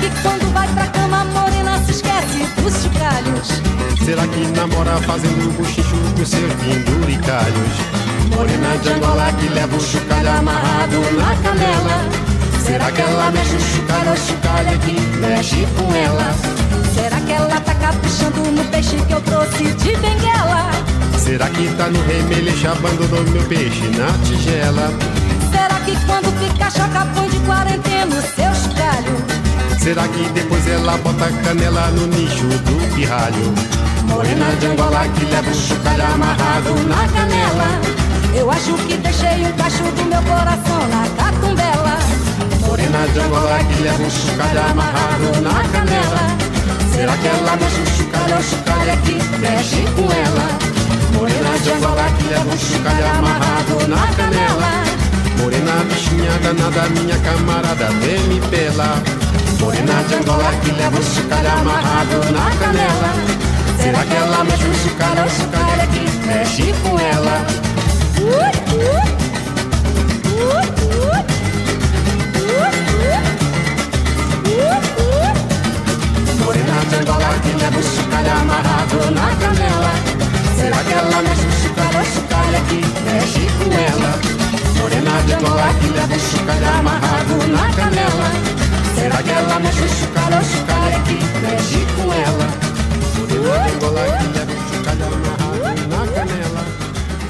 Será 0.00 0.14
que 0.14 0.22
quando 0.22 0.52
vai 0.54 0.66
pra 0.68 0.86
cama 0.86 1.20
a 1.20 1.24
morena 1.26 1.78
se 1.84 1.90
esquece 1.90 2.46
dos 2.56 2.72
chocalhos? 2.82 3.48
Será 4.02 4.26
que 4.26 4.46
namora 4.56 4.96
fazendo 5.02 5.54
buchicho 5.58 5.94
com 6.16 6.24
seus 6.24 6.52
penduricalhos? 6.54 7.74
Morena 8.34 8.78
de 8.78 8.88
Angola 8.88 9.30
que 9.32 9.48
leva 9.48 9.76
o 9.76 9.80
chocalho 9.80 10.30
amarrado 10.30 10.96
na 11.18 11.36
canela. 11.42 12.08
Será 12.64 12.90
que 12.90 13.02
ela 13.02 13.30
mexe 13.30 13.54
o 13.54 13.60
chocalho 13.60 14.10
ou 14.10 14.16
chocalho 14.16 14.78
que 14.78 15.00
mexe 15.18 15.66
com 15.76 15.94
ela? 15.94 16.34
Será 16.94 17.20
que 17.20 17.32
ela 17.32 17.60
tá 17.60 17.74
caprichando 17.74 18.52
no 18.52 18.64
peixe 18.70 18.96
que 18.96 19.12
eu 19.12 19.20
trouxe 19.20 19.64
de 19.64 19.96
Benguela? 19.96 20.70
Será 21.18 21.50
que 21.50 21.68
tá 21.76 21.88
no 21.88 22.02
remeleixo 22.06 22.68
abandonou 22.68 23.22
meu 23.24 23.42
peixe 23.42 23.86
na 23.98 24.08
tigela? 24.24 24.90
Será 25.52 25.78
que 25.80 25.94
quando 26.06 26.32
fica 26.40 26.70
choca 26.70 27.06
põe 27.14 27.28
de 27.28 27.38
quarentena 27.40 28.16
o? 28.16 28.39
Será 29.90 30.06
que 30.06 30.22
depois 30.30 30.64
ela 30.68 30.96
bota 30.98 31.28
canela 31.42 31.90
no 31.90 32.06
nicho 32.06 32.46
do 32.46 32.94
pirralho? 32.94 33.52
Morena 34.06 34.46
de 34.60 34.66
Angola 34.66 35.02
que 35.08 35.24
leva 35.24 35.50
o 35.50 35.52
chocalho 35.52 36.04
amarrado 36.14 36.74
na 36.86 37.08
canela. 37.08 37.66
Eu 38.32 38.48
acho 38.52 38.74
que 38.86 38.96
deixei 38.98 39.44
um 39.44 39.52
cacho 39.54 39.82
do 39.82 40.04
meu 40.04 40.22
coração 40.22 40.78
na 40.94 41.08
catumbela. 41.18 41.98
Morena 42.64 43.08
de 43.12 43.18
Angola 43.18 43.58
que 43.64 43.82
leva 43.82 44.00
um 44.00 44.10
chocalho 44.10 44.60
amarrado 44.70 45.40
na 45.42 45.58
canela. 45.74 46.38
Será 46.94 47.16
que 47.16 47.26
ela 47.26 47.56
mexe 47.56 47.80
o 47.80 47.86
chocalho 47.96 48.36
ou 48.36 48.42
chocalho 48.44 48.96
que 49.02 49.38
mexe 49.40 49.82
com 49.96 50.06
ela? 50.12 50.48
Morena 51.18 51.58
de 51.58 51.70
Angola 51.72 52.04
que 52.16 52.24
leva 52.28 52.48
um 52.48 52.58
chocalho 52.58 53.06
amarrado 53.18 53.88
na 53.88 54.06
canela. 54.14 54.84
Morena 55.36 55.84
bichinha 55.88 56.38
danada, 56.44 56.88
minha 56.90 57.18
camarada, 57.18 57.88
vem 57.98 58.22
me 58.28 58.40
pela. 58.50 59.19
Morena 59.58 60.02
de 60.04 60.14
Angola 60.14 60.52
que 60.62 60.70
leva 60.72 60.96
um 60.98 61.02
chocalho 61.02 61.50
amarrado 61.50 62.32
na 62.32 62.50
canela. 62.56 63.12
Será 63.82 64.04
que 64.04 64.14
ela 64.14 64.44
mexe 64.44 64.64
o 64.64 64.74
chocalho 64.74 65.22
ou 65.22 65.30
chocalho 65.30 65.88
que 65.90 66.26
mexe 66.26 66.74
com 66.82 66.98
ela? 66.98 67.46
Morena 76.44 76.84
de 76.88 76.94
Angola 76.96 77.34
que 77.42 77.52
leva 77.62 77.78
o 77.78 77.82
chocalho 77.82 78.32
amarrado 78.40 79.10
na 79.12 79.28
canela 79.36 79.92
Será 80.56 80.84
que 80.84 80.92
ela 80.92 81.22
mexe 81.22 81.46
o 81.46 81.52
chocalho 81.62 81.98
ou 81.98 82.04
chocalho 82.04 82.60
que 82.68 82.80
mexe 83.04 83.46
com 83.58 83.72
ela? 83.72 84.12
Morena 84.78 85.22
de 85.26 85.32
Angola 85.34 85.74
que 85.80 85.88
leva 85.88 86.14
o 86.14 86.20
chocalho 86.20 86.68
amarrado 86.78 87.34
na 87.48 87.68
canela 87.74 88.30
Será 89.00 89.22
que 89.22 89.30
ela 89.30 89.58
mexe 89.60 89.82
o 89.82 89.88
chocalho 89.88 90.36
ou 90.36 90.42
chocalho 90.42 91.04
que 91.04 91.14
mexe 91.40 91.86
com 91.96 92.12
ela? 92.12 92.46
Morena 93.16 93.70
de 93.70 93.74
Angola 93.74 94.02
que 94.18 94.26
leva 94.28 94.52
o 94.52 94.68
chocalho 94.68 95.04
amarrado 95.06 95.88
na 95.88 96.06
canela 96.12 96.62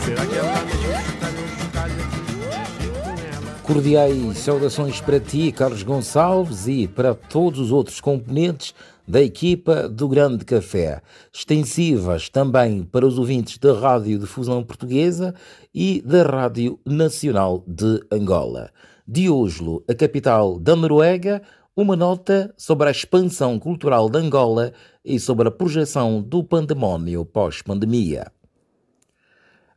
Será 0.05 0.27
que 0.27 0.35
ela 0.35 0.65
mexe 0.65 0.79
o 0.79 1.13
chocalho 1.13 1.39
ou 1.39 1.49
chocalho 1.49 1.95
que 1.95 2.33
mexe 2.33 2.89
com 2.91 3.11
ela? 3.25 3.61
Cordiais 3.63 4.39
saudações 4.39 5.01
para 5.01 5.21
ti, 5.21 5.53
Carlos 5.53 5.85
Gonçalves, 5.85 6.67
e 6.67 6.89
para 6.89 7.15
todos 7.15 7.61
os 7.61 7.71
outros 7.71 8.01
componentes 8.01 8.75
da 9.07 9.23
equipa 9.23 9.89
do 9.89 10.09
Grande 10.09 10.45
Café, 10.45 11.01
extensivas 11.33 12.29
também 12.29 12.83
para 12.83 13.07
os 13.07 13.17
ouvintes 13.17 13.59
da 13.59 13.73
Rádio 13.75 14.19
Difusão 14.19 14.65
Portuguesa 14.65 15.37
e 15.73 16.03
da 16.05 16.25
Rádio 16.25 16.81
Nacional 16.85 17.63
de 17.65 18.01
Angola. 18.11 18.71
De 19.07 19.29
Oslo, 19.29 19.83
a 19.89 19.95
capital 19.95 20.57
da 20.61 20.77
Noruega, 20.77 21.43
uma 21.81 21.97
nota 21.97 22.53
sobre 22.59 22.89
a 22.89 22.91
expansão 22.91 23.59
cultural 23.59 24.11
de 24.11 24.19
Angola 24.19 24.73
e 25.03 25.19
sobre 25.19 25.49
a 25.49 25.51
projeção 25.51 26.21
do 26.21 26.45
pandemónio 26.45 27.25
pós-pandemia. 27.25 28.31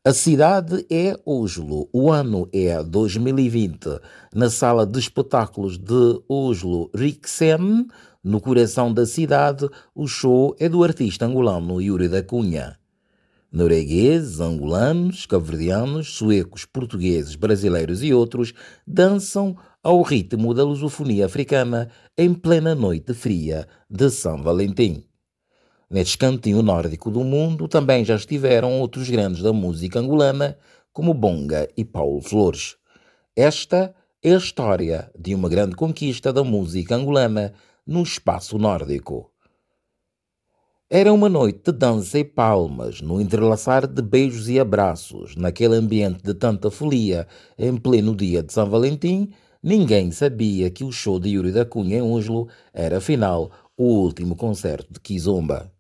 A 0.04 0.12
cidade 0.12 0.86
é 0.92 1.18
Oslo, 1.26 1.88
o 1.94 2.12
ano 2.12 2.50
é 2.52 2.84
2020. 2.84 4.02
Na 4.36 4.50
sala 4.50 4.86
de 4.86 5.00
espetáculos 5.00 5.78
de 5.78 6.22
Oslo 6.28 6.92
Riksen, 6.94 7.88
no 8.22 8.42
coração 8.42 8.94
da 8.94 9.06
cidade, 9.06 9.70
o 9.96 10.06
show 10.06 10.54
é 10.60 10.68
do 10.68 10.84
artista 10.84 11.26
angolano 11.26 11.82
Yuri 11.82 12.10
da 12.10 12.22
Cunha. 12.22 12.78
Noruegueses, 13.50 14.42
angolanos, 14.42 15.26
cabo-verdianos, 15.26 16.16
suecos, 16.16 16.66
portugueses, 16.66 17.36
brasileiros 17.36 18.04
e 18.04 18.14
outros 18.14 18.54
dançam 18.86 19.56
ao 19.84 20.02
ritmo 20.02 20.54
da 20.54 20.64
lusofonia 20.64 21.26
africana 21.26 21.90
em 22.18 22.34
plena 22.34 22.74
noite 22.74 23.14
fria 23.14 23.68
de 23.90 24.10
São 24.10 24.42
Valentim. 24.42 25.04
Neste 25.92 26.18
cantinho 26.18 26.62
nórdico 26.62 27.12
do 27.12 27.22
mundo 27.22 27.68
também 27.68 28.06
já 28.06 28.16
estiveram 28.16 28.80
outros 28.80 29.10
grandes 29.10 29.44
da 29.44 29.52
música 29.52 30.00
angolana, 30.00 30.58
como 30.94 31.14
Bonga 31.14 31.68
e 31.76 31.84
Paulo 31.84 32.22
Flores. 32.22 32.78
Esta 33.36 33.94
é 34.24 34.34
a 34.34 34.38
história 34.38 35.12
de 35.20 35.36
uma 35.36 35.50
grande 35.50 35.76
conquista 35.76 36.32
da 36.32 36.46
música 36.46 36.96
angolana 36.96 37.54
no 37.86 38.02
espaço 38.02 38.58
nórdico. 38.58 39.34
Era 40.90 41.12
uma 41.12 41.28
noite 41.28 41.72
de 41.72 41.78
dança 41.78 42.20
e 42.20 42.24
palmas, 42.24 43.02
no 43.02 43.20
entrelaçar 43.20 43.86
de 43.86 44.02
beijos 44.02 44.48
e 44.48 44.60
abraços, 44.60 45.36
naquele 45.36 45.76
ambiente 45.76 46.22
de 46.24 46.34
tanta 46.34 46.72
folia, 46.72 47.28
em 47.58 47.76
pleno 47.76 48.16
dia 48.16 48.42
de 48.42 48.54
São 48.54 48.70
Valentim, 48.70 49.30
ninguém 49.64 50.12
sabia 50.12 50.70
que 50.70 50.84
o 50.84 50.92
show 50.92 51.20
de 51.20 51.30
Yuri 51.30 51.52
da 51.52 51.66
Cunha 51.66 51.98
em 51.98 52.02
Oslo 52.02 52.50
era, 52.74 52.98
afinal, 52.98 53.50
o 53.78 53.86
último 53.86 54.36
concerto 54.36 54.92
de 54.92 55.00
Kizomba. 55.00 55.72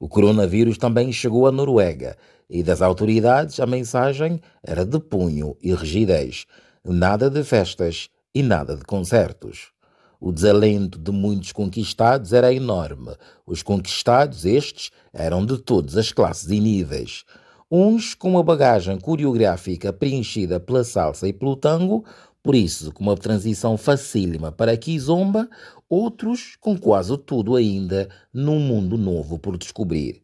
O 0.00 0.08
coronavírus 0.08 0.76
também 0.76 1.12
chegou 1.12 1.46
à 1.46 1.52
Noruega 1.52 2.16
e 2.50 2.62
das 2.62 2.82
autoridades 2.82 3.60
a 3.60 3.66
mensagem 3.66 4.40
era 4.62 4.84
de 4.84 4.98
punho 4.98 5.56
e 5.62 5.74
rigidez, 5.74 6.46
nada 6.84 7.30
de 7.30 7.42
festas 7.44 8.08
e 8.34 8.42
nada 8.42 8.76
de 8.76 8.84
concertos. 8.84 9.72
O 10.20 10.32
desalento 10.32 10.98
de 10.98 11.12
muitos 11.12 11.52
conquistados 11.52 12.32
era 12.32 12.52
enorme. 12.52 13.14
Os 13.46 13.62
conquistados, 13.62 14.44
estes, 14.44 14.90
eram 15.12 15.46
de 15.46 15.58
todas 15.58 15.96
as 15.96 16.10
classes 16.10 16.50
e 16.50 16.58
níveis. 16.58 17.24
Uns 17.70 18.14
com 18.14 18.30
uma 18.30 18.42
bagagem 18.42 18.98
coreográfica 18.98 19.92
preenchida 19.92 20.58
pela 20.58 20.82
salsa 20.82 21.28
e 21.28 21.32
pelo 21.32 21.54
tango, 21.54 22.04
por 22.48 22.54
isso 22.54 22.90
com 22.92 23.02
uma 23.02 23.14
transição 23.14 23.76
facílima 23.76 24.50
para 24.50 24.74
kizomba, 24.74 25.50
outros 25.86 26.56
com 26.58 26.78
quase 26.78 27.14
tudo 27.18 27.54
ainda 27.54 28.08
num 28.32 28.58
mundo 28.58 28.96
novo 28.96 29.38
por 29.38 29.58
descobrir. 29.58 30.22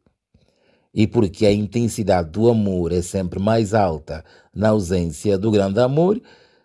E 0.94 1.06
porque 1.06 1.44
a 1.44 1.52
intensidade 1.52 2.30
do 2.30 2.48
amor 2.48 2.92
é 2.92 3.02
sempre 3.02 3.38
mais 3.38 3.74
alta 3.74 4.24
na 4.54 4.70
ausência 4.70 5.36
do 5.36 5.50
grande 5.50 5.78
amor, 5.80 6.18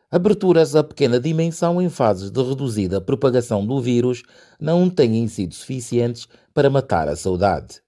Aberturas 0.10 0.78
a 0.78 0.84
pequena 0.84 1.20
dimensão 1.20 1.82
em 1.82 1.90
fases 1.90 2.32
de 2.32 2.42
reduzida 2.42 3.02
propagação 3.02 3.66
do 3.66 3.82
vírus 3.82 4.24
não 4.62 4.90
têm 4.90 5.28
sido 5.28 5.54
suficientes 5.54 6.26
para 6.54 6.70
matar 6.70 7.10
a 7.10 7.18
saudade. 7.18 7.82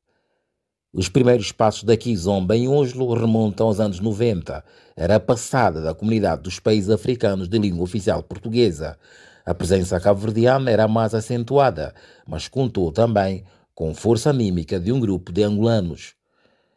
Os 0.93 1.07
primeiros 1.07 1.53
passos 1.53 1.85
da 1.85 1.95
Kizomba 1.95 2.53
em 2.53 2.67
Oslo 2.67 3.13
remontam 3.13 3.67
aos 3.67 3.79
anos 3.79 4.01
90. 4.01 4.61
Era 4.93 5.15
a 5.15 5.19
passada 5.21 5.81
da 5.81 5.93
comunidade 5.93 6.41
dos 6.41 6.59
países 6.59 6.89
africanos 6.89 7.47
de 7.47 7.57
língua 7.57 7.81
oficial 7.81 8.21
portuguesa. 8.21 8.97
A 9.45 9.53
presença 9.53 10.01
cabo-verdiana 10.01 10.69
era 10.69 10.89
mais 10.89 11.15
acentuada, 11.15 11.95
mas 12.27 12.49
contou 12.49 12.91
também 12.91 13.45
com 13.73 13.93
força 13.93 14.31
anímica 14.31 14.77
de 14.81 14.91
um 14.91 14.99
grupo 14.99 15.31
de 15.31 15.43
angolanos. 15.43 16.13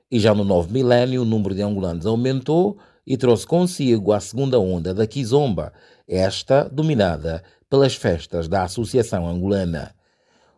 E 0.08 0.20
já 0.20 0.32
no 0.32 0.44
novo 0.44 0.72
milénio 0.72 1.22
o 1.22 1.24
número 1.24 1.52
de 1.52 1.62
angolanos 1.62 2.06
aumentou 2.06 2.78
e 3.04 3.16
trouxe 3.16 3.44
consigo 3.44 4.12
a 4.12 4.20
segunda 4.20 4.60
onda 4.60 4.94
da 4.94 5.08
Kizomba, 5.08 5.72
esta 6.06 6.68
dominada 6.68 7.42
pelas 7.68 7.96
festas 7.96 8.46
da 8.46 8.62
Associação 8.62 9.26
Angolana. 9.26 9.92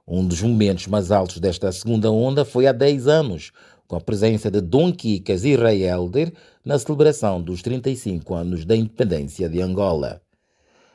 Um 0.09 0.25
dos 0.25 0.41
momentos 0.41 0.87
mais 0.87 1.11
altos 1.11 1.41
desta 1.41 1.73
segunda 1.73 2.13
onda 2.13 2.45
foi 2.45 2.69
há 2.69 2.73
10 2.73 3.09
anos, 3.09 3.51
com 3.89 3.97
a 3.97 4.01
presença 4.01 4.49
de 4.49 4.61
Dom 4.61 4.93
Kikas 4.93 5.45
e 5.45 5.57
Rei 5.57 5.83
Helder 5.83 6.33
na 6.65 6.79
celebração 6.79 7.43
dos 7.43 7.61
35 7.61 8.33
anos 8.33 8.65
da 8.65 8.77
independência 8.77 9.49
de 9.49 9.61
Angola. 9.61 10.21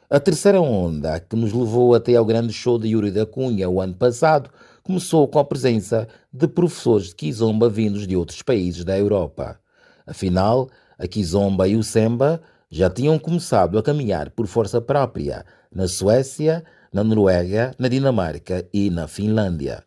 A 0.09 0.18
terceira 0.18 0.62
onda, 0.62 1.20
que 1.20 1.36
nos 1.36 1.51
levou 1.51 1.93
até 1.93 2.16
ao 2.16 2.24
grande 2.24 2.53
show 2.53 2.80
de 2.80 2.88
Yuri 2.88 3.12
da 3.12 3.26
Cunha 3.26 3.70
o 3.70 3.82
ano 3.82 3.95
passado, 3.95 4.49
começou 4.82 5.28
com 5.28 5.39
a 5.39 5.45
presença 5.45 6.07
de 6.32 6.47
professores 6.47 7.07
de 7.07 7.16
Kizomba 7.16 7.70
vindos 7.70 8.07
de 8.07 8.16
outros 8.16 8.41
países 8.41 8.86
da 8.86 8.97
Europa. 8.97 9.59
Afinal, 10.07 10.70
a 10.97 11.05
Kizomba 11.05 11.68
e 11.68 11.76
o 11.76 11.84
Semba 11.84 12.41
já 12.70 12.89
tinham 12.89 13.20
começado 13.20 13.78
a 13.78 13.84
caminhar 13.84 14.30
por 14.30 14.47
força 14.47 14.80
própria 14.80 15.45
na 15.70 15.86
Suécia, 15.86 16.64
na 16.94 17.04
Noruega, 17.04 17.74
na 17.80 17.88
Dinamarca 17.88 18.68
e 18.74 18.89
na 18.89 19.08
Finlândia. 19.08 19.84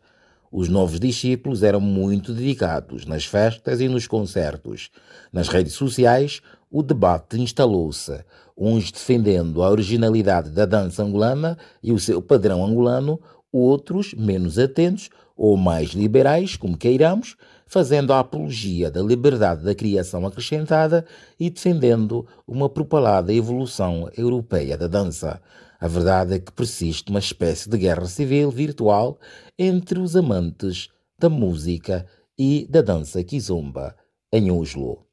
Os 0.51 0.69
novos 0.69 0.99
discípulos 0.99 1.63
eram 1.63 1.79
muito 1.79 2.33
dedicados 2.33 3.05
nas 3.05 3.25
festas 3.25 3.79
e 3.79 3.87
nos 3.87 4.07
concertos. 4.07 4.89
Nas 5.31 5.47
redes 5.47 5.73
sociais, 5.73 6.41
o 6.71 6.81
debate 6.81 7.39
instalou-se, 7.39 8.23
uns 8.57 8.91
defendendo 8.91 9.61
a 9.61 9.69
originalidade 9.69 10.49
da 10.49 10.65
dança 10.65 11.03
angolana 11.03 11.57
e 11.83 11.91
o 11.91 11.99
seu 11.99 12.21
padrão 12.21 12.65
angolano, 12.65 13.19
outros 13.51 14.13
menos 14.13 14.57
atentos 14.57 15.09
ou 15.37 15.57
mais 15.57 15.89
liberais, 15.89 16.55
como 16.55 16.77
queiramos, 16.77 17.35
fazendo 17.67 18.13
a 18.13 18.19
apologia 18.19 18.91
da 18.91 19.01
liberdade 19.01 19.63
da 19.63 19.75
criação 19.75 20.25
acrescentada 20.25 21.05
e 21.39 21.49
defendendo 21.49 22.25
uma 22.47 22.69
propalada 22.69 23.33
evolução 23.33 24.09
europeia 24.17 24.77
da 24.77 24.87
dança. 24.87 25.41
A 25.79 25.87
verdade 25.87 26.35
é 26.35 26.39
que 26.39 26.51
persiste 26.51 27.09
uma 27.09 27.19
espécie 27.19 27.69
de 27.69 27.77
guerra 27.77 28.05
civil 28.05 28.49
virtual 28.49 29.19
entre 29.57 29.99
os 29.99 30.15
amantes 30.15 30.89
da 31.19 31.29
música 31.29 32.05
e 32.37 32.67
da 32.69 32.81
dança 32.81 33.23
kizomba 33.23 33.95
em 34.31 34.51
Oslo. 34.51 35.04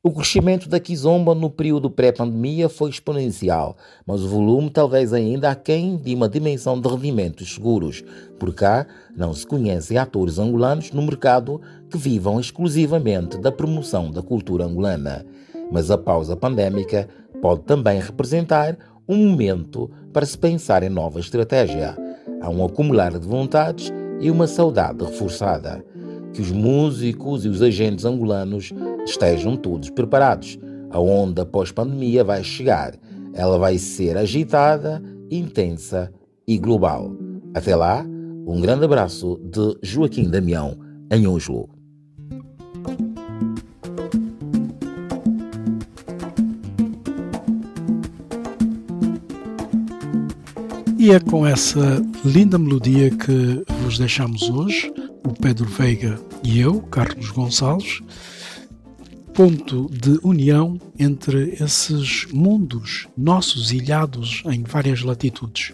O 0.00 0.12
crescimento 0.12 0.68
da 0.68 0.78
Kizomba 0.78 1.34
no 1.34 1.50
período 1.50 1.90
pré-pandemia 1.90 2.68
foi 2.68 2.88
exponencial, 2.88 3.76
mas 4.06 4.22
o 4.22 4.28
volume 4.28 4.70
talvez 4.70 5.12
ainda 5.12 5.50
aquém 5.50 5.96
de 5.96 6.14
uma 6.14 6.28
dimensão 6.28 6.80
de 6.80 6.88
rendimentos 6.88 7.54
seguros. 7.54 8.04
Por 8.38 8.54
cá, 8.54 8.86
não 9.16 9.34
se 9.34 9.44
conhecem 9.44 9.98
atores 9.98 10.38
angolanos 10.38 10.92
no 10.92 11.02
mercado 11.02 11.60
que 11.90 11.98
vivam 11.98 12.38
exclusivamente 12.38 13.38
da 13.38 13.50
promoção 13.50 14.08
da 14.12 14.22
cultura 14.22 14.66
angolana. 14.66 15.26
Mas 15.72 15.90
a 15.90 15.98
pausa 15.98 16.36
pandémica 16.36 17.08
pode 17.42 17.62
também 17.62 17.98
representar 18.00 18.78
um 19.08 19.16
momento 19.16 19.90
para 20.12 20.24
se 20.24 20.38
pensar 20.38 20.84
em 20.84 20.88
nova 20.88 21.18
estratégia. 21.18 21.96
Há 22.40 22.48
um 22.48 22.64
acumular 22.64 23.18
de 23.18 23.26
vontades 23.26 23.92
e 24.20 24.30
uma 24.30 24.46
saudade 24.46 25.04
reforçada 25.04 25.84
que 26.32 26.40
os 26.40 26.50
músicos 26.50 27.44
e 27.44 27.48
os 27.48 27.62
agentes 27.62 28.04
angolanos 28.04 28.72
estejam 29.04 29.56
todos 29.56 29.90
preparados. 29.90 30.58
A 30.90 31.00
onda 31.00 31.44
pós-pandemia 31.44 32.24
vai 32.24 32.42
chegar. 32.42 32.94
Ela 33.34 33.58
vai 33.58 33.78
ser 33.78 34.16
agitada, 34.16 35.02
intensa 35.30 36.12
e 36.46 36.58
global. 36.58 37.12
Até 37.54 37.76
lá, 37.76 38.04
um 38.46 38.60
grande 38.60 38.84
abraço 38.84 39.38
de 39.42 39.76
Joaquim 39.82 40.30
Damião, 40.30 40.76
em 41.10 41.26
Oslo. 41.26 41.68
E 50.98 51.12
é 51.12 51.20
com 51.20 51.46
essa 51.46 52.02
linda 52.24 52.58
melodia 52.58 53.10
que 53.10 53.62
vos 53.82 53.98
deixamos 53.98 54.50
hoje 54.50 54.92
o 55.24 55.32
Pedro 55.32 55.66
Veiga 55.66 56.20
e 56.42 56.60
eu, 56.60 56.80
Carlos 56.82 57.30
Gonçalves, 57.30 58.00
ponto 59.34 59.88
de 59.90 60.18
união 60.22 60.80
entre 60.98 61.56
esses 61.60 62.26
mundos 62.32 63.06
nossos 63.16 63.70
ilhados 63.70 64.42
em 64.46 64.62
várias 64.62 65.02
latitudes. 65.02 65.72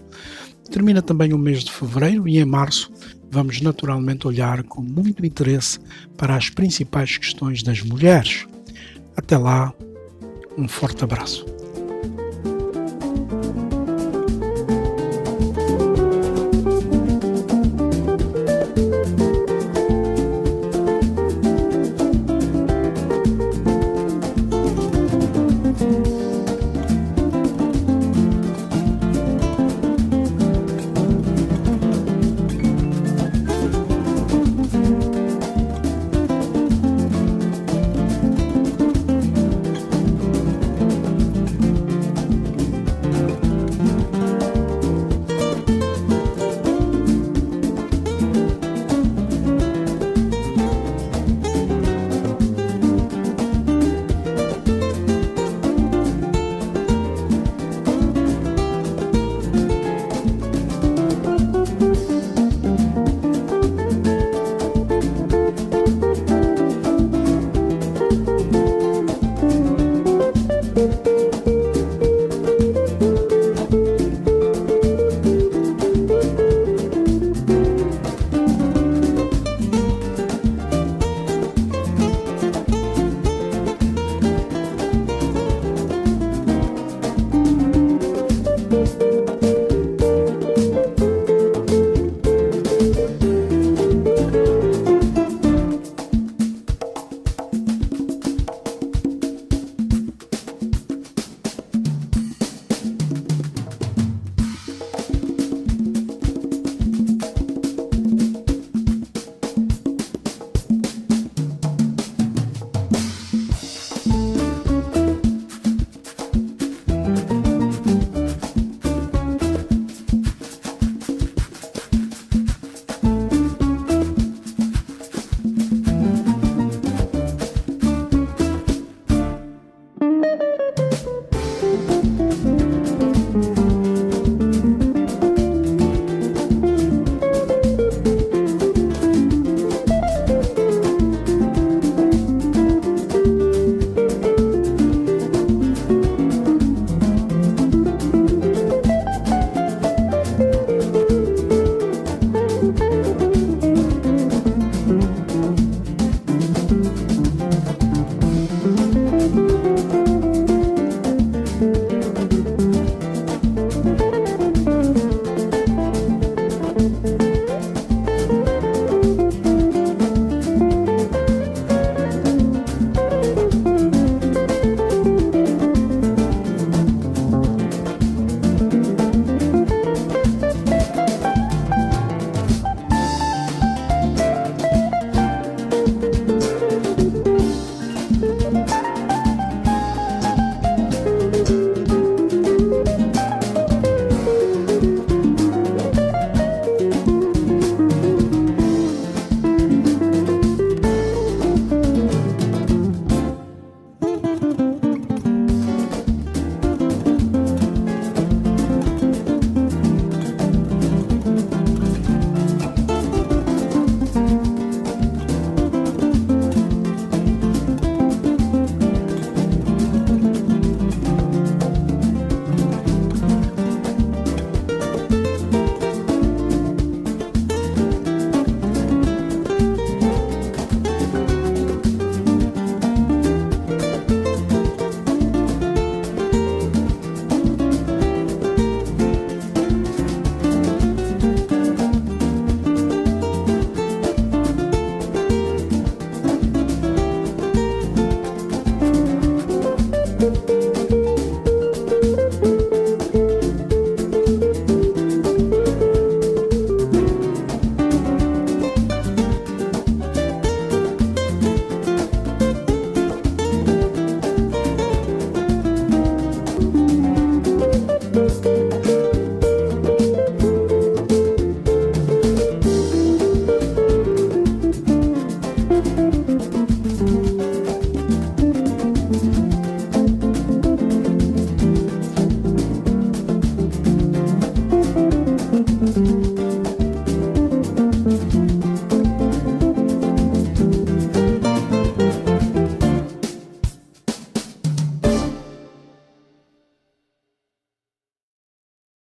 Termina 0.71 1.01
também 1.01 1.33
o 1.33 1.39
mês 1.39 1.65
de 1.65 1.73
fevereiro 1.73 2.29
e 2.29 2.39
em 2.39 2.45
março 2.45 2.93
vamos 3.31 3.61
naturalmente 3.61 4.27
olhar 4.27 4.63
com 4.65 4.83
muito 4.83 5.25
interesse 5.25 5.79
para 6.17 6.37
as 6.37 6.51
principais 6.51 7.17
questões 7.17 7.63
das 7.63 7.81
mulheres. 7.81 8.47
Até 9.17 9.37
lá, 9.37 9.73
um 10.57 10.69
forte 10.69 11.03
abraço. 11.03 11.54